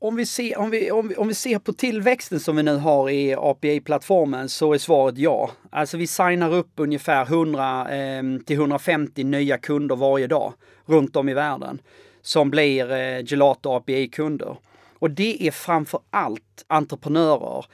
[0.03, 2.75] Om vi, ser, om, vi, om, vi, om vi ser på tillväxten som vi nu
[2.75, 5.51] har i API-plattformen så är svaret ja.
[5.69, 10.53] Alltså vi signar upp ungefär 100 eh, till 150 nya kunder varje dag
[10.85, 11.81] runt om i världen
[12.21, 14.57] som blir eh, Gelato API-kunder.
[14.99, 17.65] Och det är framför allt entreprenörer.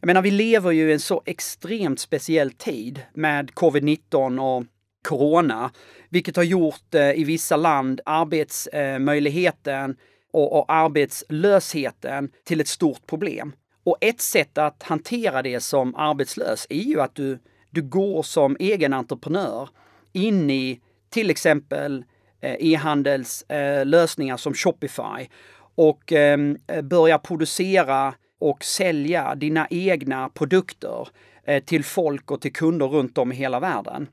[0.00, 4.64] Jag menar, vi lever ju i en så extremt speciell tid med covid-19 och
[5.08, 5.70] corona,
[6.08, 9.96] vilket har gjort eh, i vissa land arbetsmöjligheten eh,
[10.32, 13.52] och, och arbetslösheten till ett stort problem.
[13.84, 17.38] Och ett sätt att hantera det som arbetslös är ju att du,
[17.70, 19.68] du går som egen entreprenör
[20.12, 22.04] in i till exempel
[22.40, 25.28] eh, e-handelslösningar eh, som Shopify
[25.74, 31.08] och ehm, börjar producera och sälja dina egna produkter
[31.44, 34.08] eh, till folk och till kunder runt om i hela världen.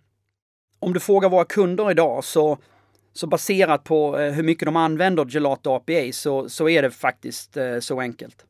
[0.79, 2.57] Om du frågar våra kunder idag så
[3.17, 7.57] så baserat på eh, hur mycket de använder Gelato API så, så är det faktiskt
[7.57, 8.45] eh, så enkelt.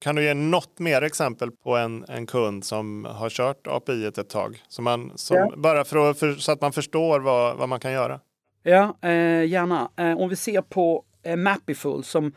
[0.00, 4.28] Kan du ge något mer exempel på en, en kund som har kört API ett
[4.28, 4.62] tag?
[4.68, 5.52] Så man, som, ja.
[5.56, 8.20] Bara för, att, för så att man förstår vad, vad man kan göra.
[8.62, 9.90] Ja, eh, gärna.
[9.96, 12.32] Eh, om vi ser på eh, Mapiful som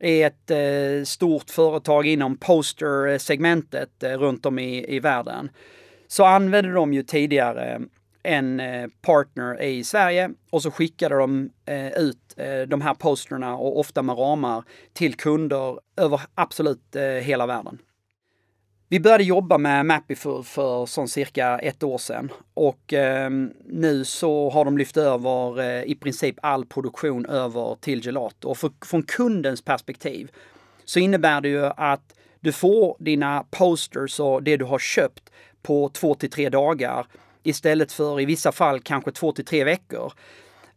[0.00, 5.50] är ett eh, stort företag inom poster-segmentet eh, runt om i, i världen.
[6.06, 7.80] Så använde de ju tidigare
[8.22, 13.56] en eh, partner i Sverige och så skickade de eh, ut eh, de här posterna
[13.56, 17.78] och ofta med ramar till kunder över absolut hela världen.
[18.92, 23.30] Vi började jobba med Mapiful för som cirka ett år sedan och eh,
[23.64, 28.48] nu så har de lyft över eh, i princip all produktion över till Gelato.
[28.48, 30.30] Och för, från kundens perspektiv
[30.84, 35.30] så innebär det ju att du får dina posters och det du har köpt
[35.62, 37.06] på två till tre dagar
[37.42, 40.12] istället för i vissa fall kanske två till tre veckor.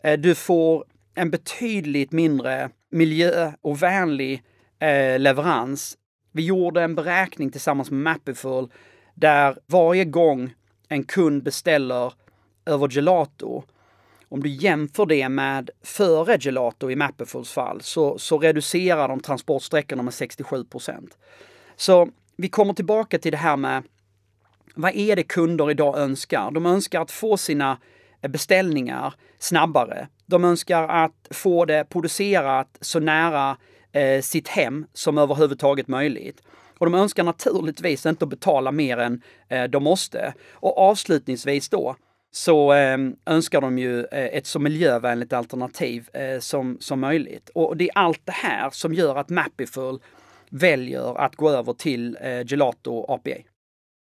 [0.04, 4.44] Eh, du får en betydligt mindre miljöovänlig vänlig
[4.80, 5.98] eh, leverans.
[6.32, 8.72] Vi gjorde en beräkning tillsammans med Mapiful
[9.14, 10.54] där varje gång
[10.88, 12.14] en kund beställer
[12.66, 13.64] över Gelato,
[14.30, 20.04] om du jämför det med före Gelato i Mapifuls fall, så, så reducerar de transportsträckorna
[20.04, 21.18] med 67 procent.
[21.76, 23.84] Så vi kommer tillbaka till det här med
[24.74, 26.52] vad är det kunder idag önskar?
[26.52, 27.78] De önskar att få sina
[28.22, 30.08] eh, beställningar snabbare.
[30.26, 33.58] De önskar att få det producerat så nära
[33.92, 36.42] eh, sitt hem som överhuvudtaget möjligt.
[36.78, 40.34] Och de önskar naturligtvis inte att betala mer än eh, de måste.
[40.52, 41.96] Och avslutningsvis då
[42.32, 47.50] så eh, önskar de ju eh, ett så miljövänligt alternativ eh, som, som möjligt.
[47.54, 50.00] Och det är allt det här som gör att Mapiful
[50.50, 53.53] väljer att gå över till eh, Gelato APA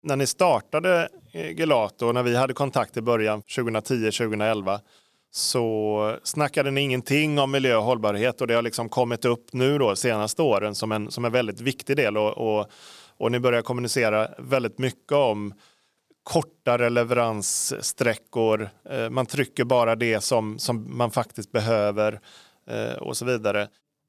[0.04, 4.80] när ni startade eh, Gelato och när vi hade kontakt i början 2010-2011,
[5.32, 9.78] så snackade ni ingenting om miljö och hållbarhet och det har liksom kommit upp nu
[9.78, 12.68] då senaste åren som en, som en väldigt viktig del och, och,
[13.18, 15.54] och ni börjar kommunicera väldigt mycket om
[16.24, 18.70] kortare leveranssträckor.
[18.90, 22.20] Eh, man trycker bara det som, som man faktiskt behöver
[22.68, 23.68] eh, och så vidare.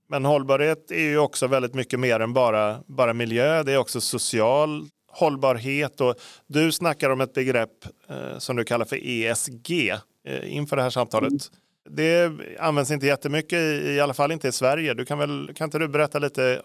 [0.09, 3.63] Men hållbarhet är ju också väldigt mycket mer än bara, bara miljö.
[3.63, 6.15] Det är också social hållbarhet och
[6.47, 9.91] du snackar om ett begrepp eh, som du kallar för ESG
[10.25, 11.33] eh, inför det här samtalet.
[11.33, 11.41] Mm.
[11.91, 14.95] Det används inte jättemycket, i, i alla fall inte i Sverige.
[14.95, 16.63] Du kan, väl, kan inte du berätta lite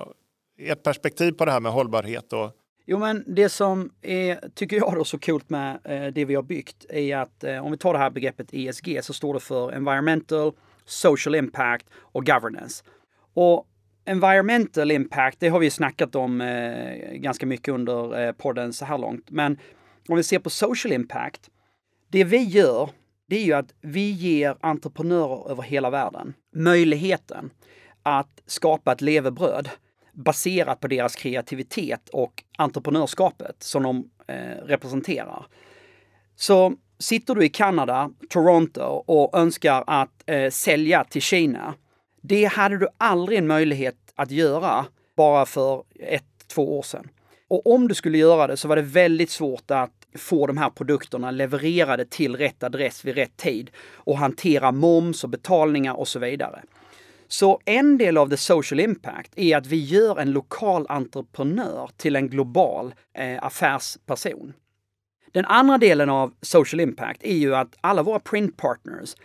[0.60, 2.34] ert perspektiv på det här med hållbarhet?
[2.34, 2.52] Och...
[2.86, 6.44] Jo, men det som är, tycker jag är så coolt med eh, det vi har
[6.44, 9.72] byggt är att eh, om vi tar det här begreppet ESG så står det för
[9.72, 10.52] Environmental,
[10.86, 12.84] Social Impact och Governance.
[13.34, 13.68] Och
[14.10, 18.98] environmental impact, det har vi snackat om eh, ganska mycket under eh, podden så här
[18.98, 19.32] långt.
[19.32, 19.58] Men
[20.10, 21.50] om vi ser på social impact,
[22.08, 22.90] det vi gör,
[23.28, 27.50] det är ju att vi ger entreprenörer över hela världen möjligheten
[28.04, 29.70] att skapa ett levebröd
[30.14, 35.46] baserat på deras kreativitet och entreprenörskapet som de eh, representerar.
[36.36, 41.74] Så sitter du i Kanada, Toronto och önskar att eh, sälja till Kina.
[42.22, 44.86] Det hade du aldrig en möjlighet att göra
[45.18, 47.10] bara för ett, två år sedan.
[47.48, 50.70] Och om du skulle göra det så var det väldigt svårt att få de här
[50.70, 56.20] produkterna levererade till rätt adress vid rätt tid och hantera moms och betalningar och så
[56.20, 56.64] vidare.
[57.28, 62.16] Så en del av the social impact är att vi gör en lokal entreprenör till
[62.16, 64.54] en global eh, affärsperson.
[65.32, 69.16] Den andra delen av social impact är ju att alla våra print partners,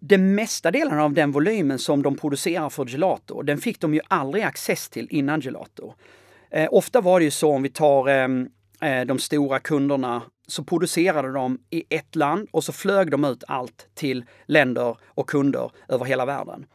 [0.00, 4.00] den mesta delen av den volymen som de producerar för Gelato, den fick de ju
[4.08, 5.94] aldrig access till innan Gelato.
[6.50, 8.48] Eh, ofta var det ju så om vi tar ehm,
[8.80, 13.44] eh, de stora kunderna så producerade de i ett land och så flög de ut
[13.48, 16.66] allt till länder och kunder över hela världen.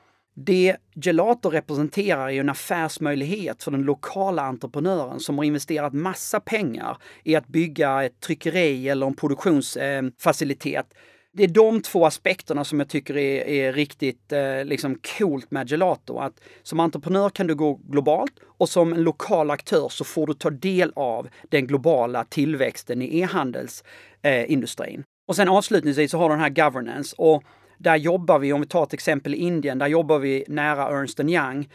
[0.45, 6.97] Det Gelato representerar är en affärsmöjlighet för den lokala entreprenören som har investerat massa pengar
[7.23, 10.93] i att bygga ett tryckeri eller en produktionsfacilitet
[11.31, 15.71] det är de två aspekterna som jag tycker är, är riktigt eh, liksom coolt med
[15.71, 16.17] Gelato.
[16.17, 20.33] Att som entreprenör kan du gå globalt och som en lokal aktör så får du
[20.33, 24.99] ta del av den globala tillväxten i e-handelsindustrin.
[24.99, 27.15] Eh, och sen avslutningsvis så har du den här governance.
[27.17, 27.43] Och
[27.77, 31.19] där jobbar vi, om vi tar ett exempel i Indien, där jobbar vi nära Ernst
[31.19, 31.69] Young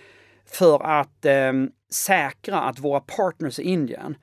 [0.47, 1.53] för att eh,
[1.93, 4.17] säkra att våra partners i Indien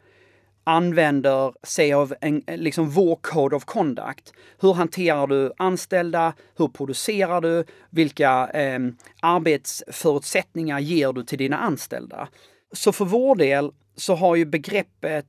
[0.63, 4.33] använder sig av en, liksom vår code of conduct.
[4.59, 6.33] Hur hanterar du anställda?
[6.57, 7.65] Hur producerar du?
[7.89, 8.79] Vilka eh,
[9.21, 12.27] arbetsförutsättningar ger du till dina anställda?
[12.71, 15.27] Så för vår del så har ju begreppet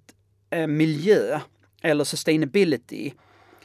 [0.51, 1.41] eh, miljö
[1.83, 3.13] eller sustainability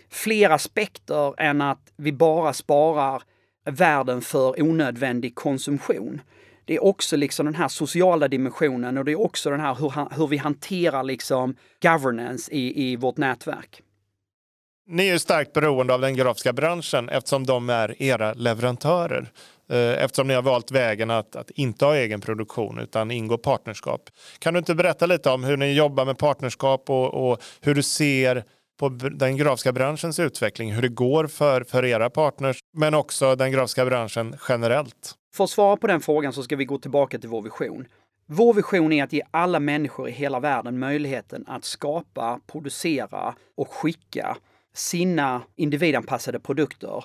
[0.09, 3.23] fler aspekter än att vi bara sparar
[3.65, 6.21] världen för onödvändig konsumtion.
[6.67, 10.15] Det är också liksom den här sociala dimensionen och det är också den här hur,
[10.17, 13.81] hur vi hanterar liksom governance i, i vårt nätverk.
[14.89, 19.31] Ni är ju starkt beroende av den grafiska branschen eftersom de är era leverantörer.
[19.69, 24.09] Eh, eftersom ni har valt vägen att, att inte ha egen produktion utan ingå partnerskap.
[24.39, 27.83] Kan du inte berätta lite om hur ni jobbar med partnerskap och, och hur du
[27.83, 28.43] ser
[28.79, 33.51] på den grafiska branschens utveckling, hur det går för, för era partners, men också den
[33.51, 35.16] grafiska branschen generellt?
[35.33, 37.87] För att svara på den frågan så ska vi gå tillbaka till vår vision.
[38.25, 43.69] Vår vision är att ge alla människor i hela världen möjligheten att skapa, producera och
[43.69, 44.37] skicka
[44.73, 47.03] sina individanpassade produkter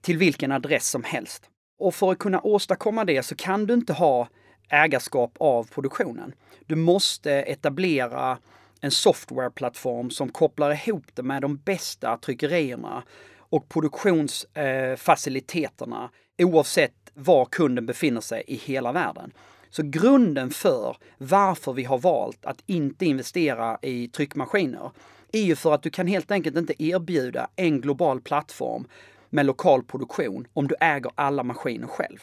[0.00, 1.50] till vilken adress som helst.
[1.78, 4.28] Och för att kunna åstadkomma det så kan du inte ha
[4.68, 6.34] ägarskap av produktionen.
[6.66, 8.38] Du måste etablera
[8.80, 13.02] en softwareplattform som kopplar ihop det med de bästa tryckerierna
[13.36, 19.32] och produktionsfaciliteterna oavsett var kunden befinner sig i hela världen.
[19.70, 24.90] Så grunden för varför vi har valt att inte investera i tryckmaskiner
[25.32, 28.86] är ju för att du kan helt enkelt inte erbjuda en global plattform
[29.30, 32.18] med lokal produktion om du äger alla maskiner själv.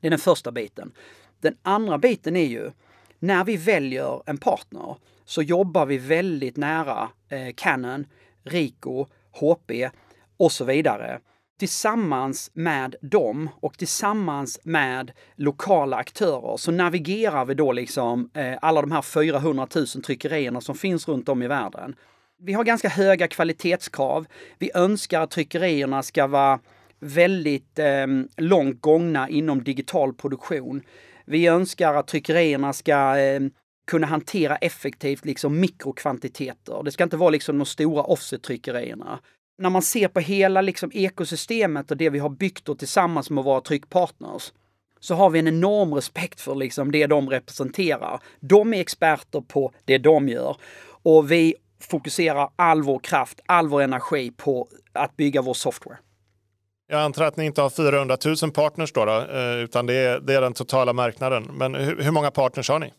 [0.00, 0.92] Det är den första biten.
[1.40, 2.70] Den andra biten är ju
[3.18, 8.06] när vi väljer en partner så jobbar vi väldigt nära eh, Canon,
[8.44, 9.90] Rico, HP
[10.36, 11.20] och så vidare
[11.60, 18.80] tillsammans med dem och tillsammans med lokala aktörer så navigerar vi då liksom eh, alla
[18.80, 21.94] de här 400 000 tryckerierna som finns runt om i världen.
[22.42, 24.26] Vi har ganska höga kvalitetskrav.
[24.58, 26.60] Vi önskar att tryckerierna ska vara
[27.00, 30.82] väldigt eh, långt gångna inom digital produktion.
[31.24, 33.40] Vi önskar att tryckerierna ska eh,
[33.86, 36.82] kunna hantera effektivt liksom mikrokvantiteter.
[36.84, 39.20] Det ska inte vara liksom de stora offset-tryckerierna.
[39.60, 43.44] När man ser på hela liksom ekosystemet och det vi har byggt då tillsammans med
[43.44, 44.52] våra tryckpartners
[45.00, 48.20] så har vi en enorm respekt för liksom det de representerar.
[48.40, 50.56] De är experter på det de gör
[51.02, 55.98] och vi fokuserar all vår kraft, all vår energi på att bygga vår software.
[56.88, 60.20] Jag antar att ni inte har 400 000 partners då, då eh, utan det är,
[60.20, 61.50] det är den totala marknaden.
[61.52, 62.92] Men hur, hur många partners har ni?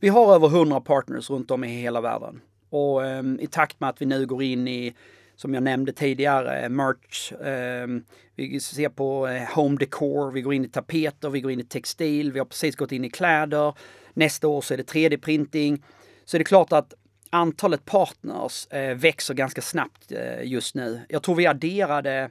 [0.00, 2.40] Vi har över 100 partners runt om i hela världen.
[2.70, 4.94] Och eh, i takt med att vi nu går in i,
[5.36, 8.04] som jag nämnde tidigare, eh, merch, ehm,
[8.34, 11.64] vi ser på eh, home decor, vi går in i tapeter, vi går in i
[11.64, 13.74] textil, vi har precis gått in i kläder.
[14.14, 15.82] Nästa år så är det 3D-printing.
[16.24, 16.94] Så det är klart att
[17.30, 20.12] antalet partners eh, växer ganska snabbt
[20.42, 21.00] just nu.
[21.08, 22.30] Jag tror vi adderade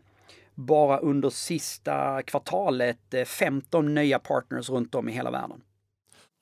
[0.56, 5.62] bara under sista kvartalet 15 nya partners runt om i hela världen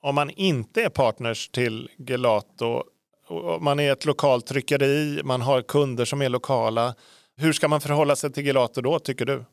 [0.01, 2.83] om man inte är partners till Gelato,
[3.61, 6.95] man är ett lokalt tryckeri, man har kunder som är lokala.
[7.37, 9.45] Hur ska man förhålla sig till Gelato då, tycker du?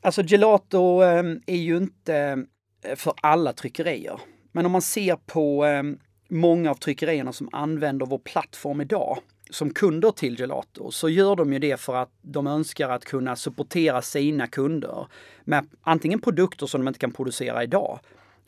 [0.00, 2.44] Alltså Gelato ehm, är ju inte
[2.84, 4.20] eh, för alla tryckerier.
[4.52, 5.98] Men om man ser på ehm,
[6.28, 9.18] många av tryckerierna som använder vår plattform idag
[9.50, 13.36] som kunder till Gelato så gör de ju det för att de önskar att kunna
[13.36, 15.06] supportera sina kunder
[15.44, 18.00] med antingen produkter som de inte kan producera idag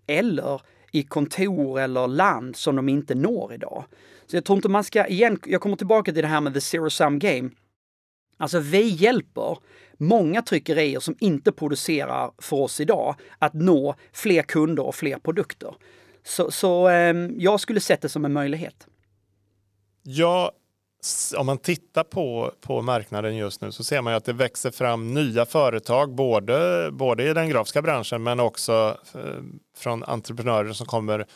[0.07, 0.61] eller
[0.93, 3.85] i kontor eller land som de inte når idag.
[4.27, 6.61] Så jag tror inte man ska, igen, jag kommer tillbaka till det här med the
[6.61, 7.51] zero sum game.
[8.37, 9.59] Alltså vi hjälper
[9.99, 15.75] många tryckerier som inte producerar för oss idag att nå fler kunder och fler produkter.
[16.23, 18.87] Så, så eh, jag skulle sett det som en möjlighet.
[20.03, 20.53] Ja,
[21.37, 24.71] om man tittar på, på marknaden just nu så ser man ju att det växer
[24.71, 29.43] fram nya företag både, både i den grafiska branschen men också eh,
[29.77, 31.27] från entreprenörer som kommer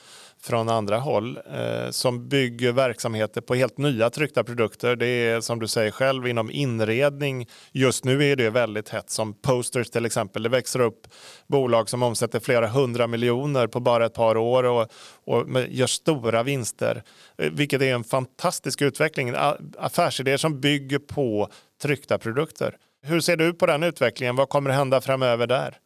[0.44, 4.96] från andra håll eh, som bygger verksamheter på helt nya tryckta produkter.
[4.96, 7.48] Det är som du säger själv inom inredning.
[7.72, 10.42] Just nu är det väldigt hett som Posters till exempel.
[10.42, 11.06] Det växer upp
[11.46, 14.88] bolag som omsätter flera hundra miljoner på bara ett par år och,
[15.24, 17.02] och gör stora vinster,
[17.38, 19.34] eh, vilket är en fantastisk utveckling.
[19.78, 21.48] Affärsidéer som bygger på
[21.82, 22.76] tryckta produkter.
[23.02, 24.36] Hur ser du på den utvecklingen?
[24.36, 25.78] Vad kommer hända framöver där?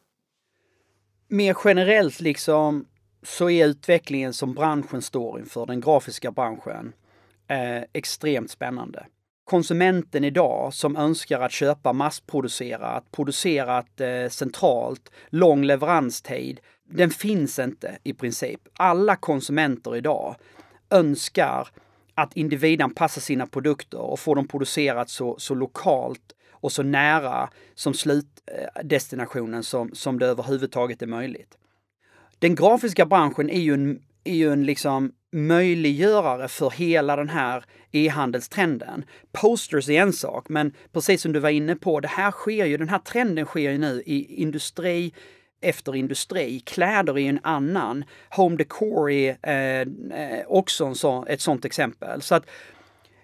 [1.29, 2.85] Mer generellt liksom
[3.23, 6.93] så är utvecklingen som branschen står inför, den grafiska branschen,
[7.47, 9.05] eh, extremt spännande.
[9.43, 16.59] Konsumenten idag som önskar att köpa massproducerat, producerat eh, centralt, lång leveranstid,
[16.89, 18.61] den finns inte i princip.
[18.73, 20.35] Alla konsumenter idag
[20.89, 21.67] önskar
[22.15, 27.93] att individanpassa sina produkter och få dem producerat så, så lokalt och så nära som
[27.93, 31.57] slutdestinationen eh, som, som det överhuvudtaget är möjligt
[32.39, 37.63] den grafiska branschen är ju en, är ju en liksom möjliggörare för hela den här
[37.91, 39.05] e-handelstrenden.
[39.31, 42.77] Posters är en sak, men precis som du var inne på, det här sker ju,
[42.77, 45.13] den här trenden sker ju nu i industri
[45.61, 46.59] efter industri.
[46.59, 48.03] Kläder är en annan.
[48.29, 52.21] Home decor är eh, också en så, ett sånt exempel.
[52.21, 52.45] Så att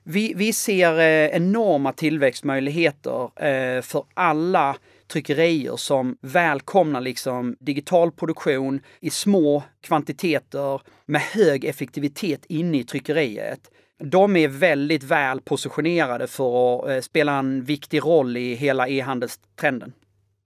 [0.04, 4.76] vi, vi ser eh, enorma tillväxtmöjligheter eh, för alla
[5.08, 13.60] tryckerier som välkomnar liksom digital produktion i små kvantiteter med hög effektivitet inne i tryckeriet.
[14.00, 19.94] De är väldigt väl positionerade för att eh, spela en viktig roll i hela e-handelstrenden.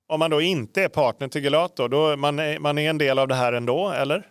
[0.10, 3.20] Om man då inte är partner till Gelato, då man är man är en del
[3.20, 4.28] av det här ändå, eller?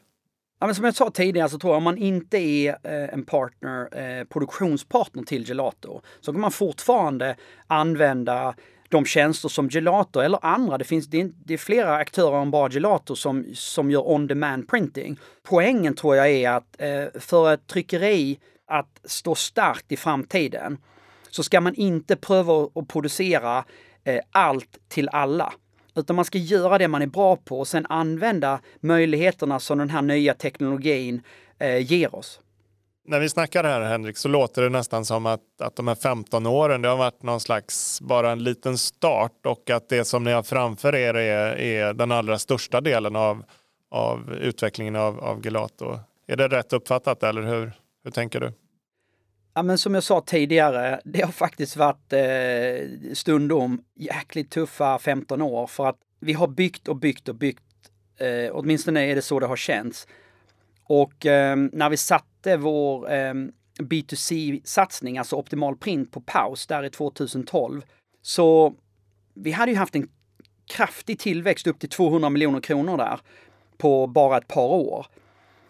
[0.59, 3.25] Ja, men som jag sa tidigare så tror jag om man inte är eh, en
[3.25, 8.55] partner, eh, produktionspartner till Gelato så kan man fortfarande använda
[8.89, 12.51] de tjänster som Gelato eller andra, det finns det är, det är flera aktörer än
[12.51, 15.17] bara Gelato som, som gör on-demand printing.
[15.43, 20.79] Poängen tror jag är att eh, för ett tryckeri att stå starkt i framtiden
[21.31, 23.65] så ska man inte pröva att producera
[24.05, 25.53] eh, allt till alla.
[25.95, 29.91] Utan man ska göra det man är bra på och sen använda möjligheterna som den
[29.91, 31.23] här nya teknologin
[31.59, 32.41] eh, ger oss
[33.09, 36.47] när vi snackar här Henrik så låter det nästan som att, att de här 15
[36.47, 40.33] åren det har varit någon slags bara en liten start och att det som ni
[40.33, 43.45] har framför er är, är den allra största delen av,
[43.91, 45.99] av utvecklingen av, av Gelato.
[46.29, 47.73] Är det rätt uppfattat eller hur,
[48.05, 48.53] hur tänker du?
[49.55, 55.43] Ja, men som jag sa tidigare, det har faktiskt varit eh, stundom jäkligt tuffa 15
[55.43, 57.63] år för att vi har byggt och byggt och byggt.
[58.19, 60.07] Eh, åtminstone är det så det har känts.
[60.89, 63.35] Och eh, när vi satte vår eh,
[63.79, 67.83] B2C-satsning, alltså optimal print, på paus där i 2012,
[68.23, 68.75] så
[69.35, 70.09] vi hade ju haft en
[70.67, 73.21] kraftig tillväxt upp till 200 miljoner kronor där
[73.79, 75.07] på bara ett par år.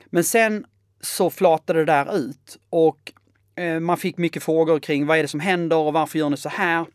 [0.06, 0.66] Men sen
[1.00, 3.12] så flatade det där ut och
[3.56, 6.36] eh, man fick mycket frågor kring vad är det som händer och varför gör ni
[6.36, 6.86] så här?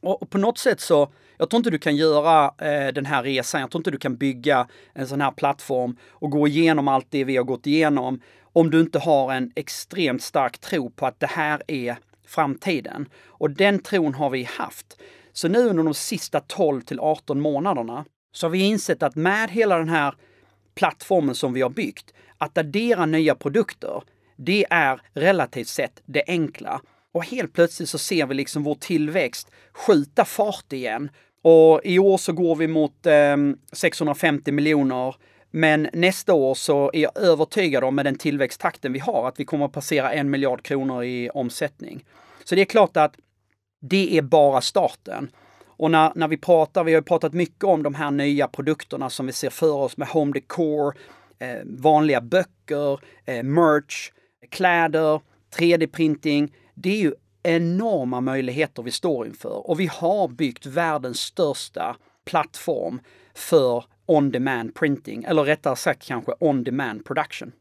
[0.00, 3.22] Och, och på något sätt så jag tror inte du kan göra eh, den här
[3.22, 3.60] resan.
[3.60, 7.24] Jag tror inte du kan bygga en sån här plattform och gå igenom allt det
[7.24, 8.20] vi har gått igenom
[8.52, 13.08] om du inte har en extremt stark tro på att det här är framtiden.
[13.26, 15.00] Och den tron har vi haft.
[15.32, 19.50] Så nu under de sista 12 till 18 månaderna så har vi insett att med
[19.50, 20.14] hela den här
[20.74, 24.02] plattformen som vi har byggt, att addera nya produkter,
[24.36, 26.80] det är relativt sett det enkla.
[27.12, 31.10] Och helt plötsligt så ser vi liksom vår tillväxt skjuta fart igen
[31.48, 33.36] och i år så går vi mot eh,
[33.72, 35.14] 650 miljoner.
[35.50, 39.44] Men nästa år så är jag övertygad om med den tillväxttakten vi har att vi
[39.44, 42.04] kommer att passera en miljard kronor i omsättning.
[42.44, 43.16] Så det är klart att
[43.80, 45.30] det är bara starten.
[45.66, 49.26] Och när, när vi pratar, vi har pratat mycket om de här nya produkterna som
[49.26, 50.94] vi ser för oss med home decor,
[51.38, 54.10] eh, vanliga böcker, eh, merch,
[54.50, 55.20] kläder,
[55.56, 56.52] 3D-printing.
[56.74, 57.14] Det är ju
[57.46, 63.00] enorma möjligheter vi står inför och vi har byggt världens största plattform
[63.34, 67.52] för on-demand printing, eller rättare sagt kanske on-demand production.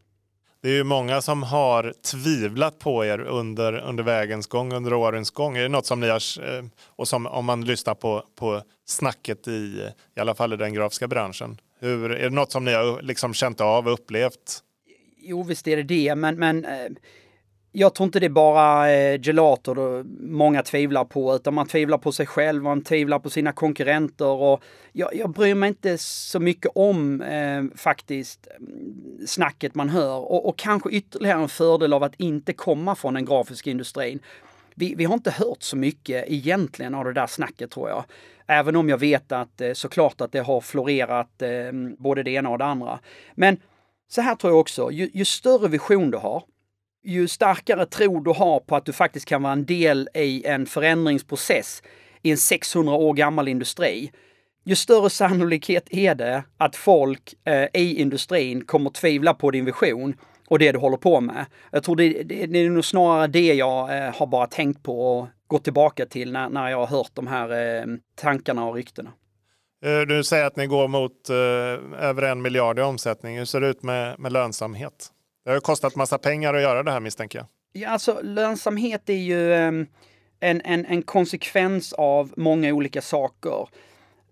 [0.62, 5.32] Det är ju många som har tvivlat på er under, under vägens gång, under årens
[5.32, 5.58] gång.
[5.58, 9.48] Är det något som ni har, eh, och som om man lyssnar på, på snacket
[9.48, 13.02] i, i alla fall i den grafiska branschen, hur, är det något som ni har
[13.02, 14.60] liksom känt av och upplevt?
[15.18, 16.92] Jo, visst är det det, men, men eh,
[17.78, 21.98] jag tror inte det är bara eh, gelato då många tvivlar på, utan man tvivlar
[21.98, 26.40] på sig själv, man tvivlar på sina konkurrenter och jag, jag bryr mig inte så
[26.40, 32.04] mycket om eh, faktiskt mm, snacket man hör och, och, kanske ytterligare en fördel av
[32.04, 34.20] att inte komma från den grafiska industrin.
[34.76, 38.04] Vi, vi har inte hört så mycket egentligen av det där snacket tror jag.
[38.48, 41.50] Även om jag vet att eh, såklart att det har florerat eh,
[41.98, 43.00] både det ena och det andra.
[43.36, 43.58] Men
[44.08, 46.44] så här tror jag också, ju, ju större vision du har,
[47.06, 50.66] ju starkare tro du har på att du faktiskt kan vara en del i en
[50.66, 51.84] förändringsprocess
[52.22, 54.12] i en 600 år gammal industri,
[54.64, 60.16] ju större sannolikhet är det att folk eh, i industrin kommer tvivla på din vision
[60.48, 61.46] och det du håller på med.
[61.72, 65.18] Jag tror det, det, det är nog snarare det jag eh, har bara tänkt på
[65.18, 67.86] och gått tillbaka till när, när jag har hört de här eh,
[68.16, 69.12] tankarna och ryktena.
[69.86, 73.38] Eh, du säger att ni går mot eh, över en miljard i omsättning.
[73.38, 75.12] Hur ser det ut med, med lönsamhet?
[75.46, 77.48] Det har kostat massa pengar att göra det här misstänker jag.
[77.74, 79.88] Ja, alltså lönsamhet är ju ehm,
[80.40, 83.70] en, en, en konsekvens av många olika saker.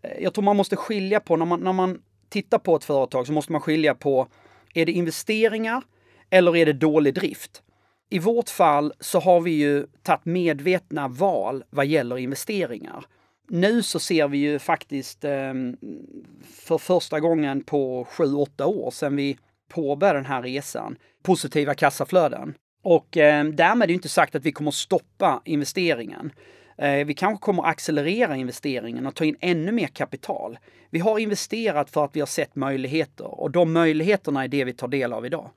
[0.01, 3.27] Eh, jag tror man måste skilja på, när man, när man tittar på ett företag
[3.27, 4.27] så måste man skilja på,
[4.73, 5.81] är det investeringar
[6.29, 7.63] eller är det dålig drift?
[8.09, 13.05] I vårt fall så har vi ju tagit medvetna val vad gäller investeringar.
[13.49, 15.77] Nu så ser vi ju faktiskt ehm,
[16.53, 19.37] för första gången på sju, åtta år sedan vi
[19.73, 22.53] påbörja den här resan positiva kassaflöden.
[22.83, 26.31] Och eh, därmed är det inte sagt att vi kommer stoppa investeringen.
[26.77, 30.57] Eh, vi kanske kommer accelerera investeringen och ta in ännu mer kapital.
[30.89, 34.73] Vi har investerat för att vi har sett möjligheter och de möjligheterna är det vi
[34.73, 35.49] tar del av idag.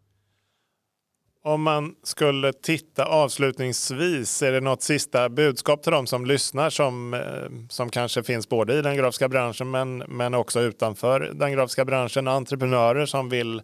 [1.44, 7.14] Om man skulle titta avslutningsvis, är det något sista budskap till de som lyssnar som,
[7.14, 7.20] eh,
[7.68, 12.28] som kanske finns både i den grafiska branschen men, men också utanför den grafiska branschen,
[12.28, 13.62] entreprenörer som vill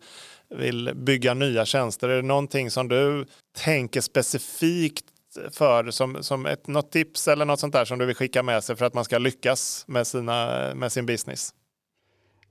[0.57, 2.09] vill bygga nya tjänster?
[2.09, 5.05] Är det någonting som du tänker specifikt
[5.51, 8.65] för som, som ett, något tips eller något sånt där som du vill skicka med
[8.65, 11.55] sig för att man ska lyckas med, sina, med sin business?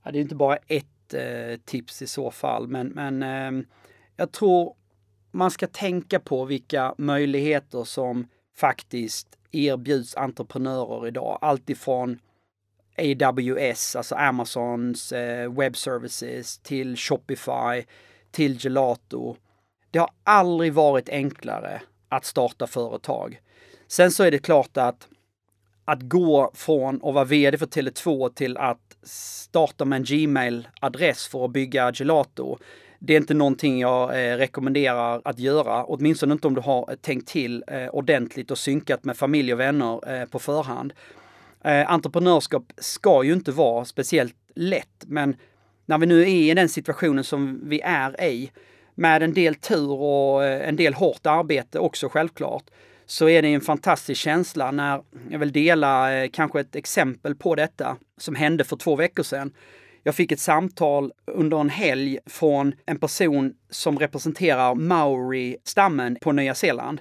[0.02, 3.64] Ja, det är inte bara ett eh, tips i så fall, men, men eh,
[4.16, 4.74] jag tror
[5.30, 11.38] man ska tänka på vilka möjligheter som faktiskt erbjuds entreprenörer idag.
[11.40, 12.18] Alltifrån
[12.96, 17.84] AWS, alltså Amazons eh, web services, till Shopify,
[18.30, 19.36] till Gelato.
[19.90, 23.40] Det har aldrig varit enklare att starta företag.
[23.88, 25.08] Sen så är det klart att
[25.84, 31.44] att gå från att vara VD för Tele2 till att starta med en Gmail-adress för
[31.44, 32.58] att bygga Gelato.
[32.98, 37.28] Det är inte någonting jag eh, rekommenderar att göra, åtminstone inte om du har tänkt
[37.28, 40.92] till eh, ordentligt och synkat med familj och vänner eh, på förhand.
[41.64, 45.36] Eh, entreprenörskap ska ju inte vara speciellt lätt, men
[45.86, 48.50] när vi nu är i den situationen som vi är i,
[48.94, 52.64] med en del tur och eh, en del hårt arbete också självklart,
[53.06, 57.54] så är det en fantastisk känsla när jag vill dela eh, kanske ett exempel på
[57.54, 59.52] detta som hände för två veckor sedan.
[60.02, 66.54] Jag fick ett samtal under en helg från en person som representerar Maori-stammen på Nya
[66.54, 67.00] Zeeland.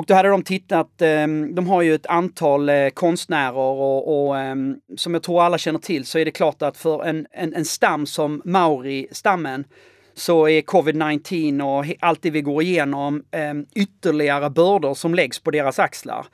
[0.00, 4.38] Och då hade de tittat, ehm, de har ju ett antal eh, konstnärer och, och
[4.38, 7.54] ehm, som jag tror alla känner till så är det klart att för en, en,
[7.54, 9.64] en stam som Maori-stammen
[10.14, 15.50] så är covid-19 och allt det vi går igenom ehm, ytterligare bördor som läggs på
[15.50, 16.26] deras axlar.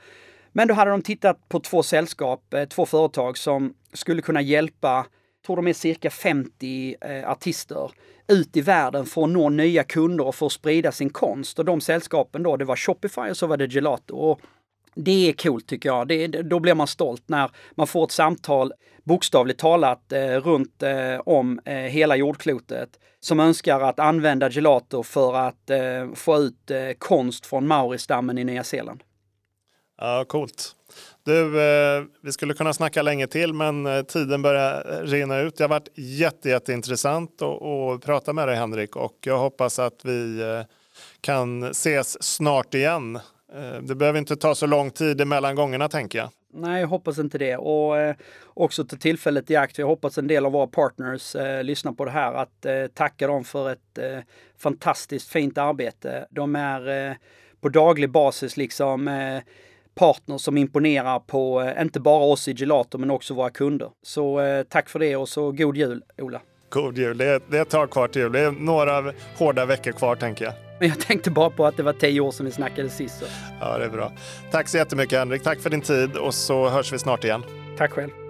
[0.51, 5.05] Men då hade de tittat på två sällskap, eh, två företag som skulle kunna hjälpa,
[5.47, 7.91] tror de är cirka 50 eh, artister
[8.27, 11.59] ut i världen för att nå nya kunder och för att sprida sin konst.
[11.59, 14.15] Och de sällskapen då, det var Shopify och så var det Gelato.
[14.15, 14.41] Och
[14.95, 16.07] det är coolt tycker jag.
[16.07, 18.73] Det, då blir man stolt när man får ett samtal,
[19.03, 22.89] bokstavligt talat, eh, runt eh, om eh, hela jordklotet
[23.19, 28.43] som önskar att använda gelato för att eh, få ut eh, konst från Mauristammen i
[28.43, 29.03] Nya Zeeland.
[29.97, 30.76] Ja, coolt.
[31.27, 35.57] Du, eh, vi skulle kunna snacka länge till, men eh, tiden börjar eh, rinna ut.
[35.57, 40.41] Det har varit jätte, jätteintressant att, prata med dig, Henrik, och jag hoppas att vi
[40.41, 40.61] eh,
[41.21, 43.15] kan ses snart igen.
[43.55, 46.29] Eh, det behöver inte ta så lång tid mellan gångerna, tänker jag.
[46.53, 47.57] Nej, jag hoppas inte det.
[47.57, 48.15] Och eh,
[48.45, 49.77] också ta tillfället i akt.
[49.77, 52.33] Jag hoppas en del av våra partners eh, lyssnar på det här.
[52.33, 54.19] Att eh, tacka dem för ett eh,
[54.57, 56.27] fantastiskt fint arbete.
[56.29, 57.17] De är
[57.61, 59.41] på daglig basis liksom eh,
[59.97, 63.89] partner som imponerar på eh, inte bara oss i Gelato men också våra kunder.
[64.03, 66.41] Så eh, tack för det och så god jul Ola!
[66.69, 67.17] God jul!
[67.17, 68.31] Det är, det är ett tag kvar till jul.
[68.31, 70.53] Det är några hårda veckor kvar tänker jag.
[70.79, 73.19] Men jag tänkte bara på att det var tio år sedan vi snackade sist.
[73.19, 73.25] Så.
[73.59, 74.11] Ja, det är bra.
[74.51, 75.43] Tack så jättemycket Henrik.
[75.43, 77.43] Tack för din tid och så hörs vi snart igen.
[77.77, 78.26] Tack själv.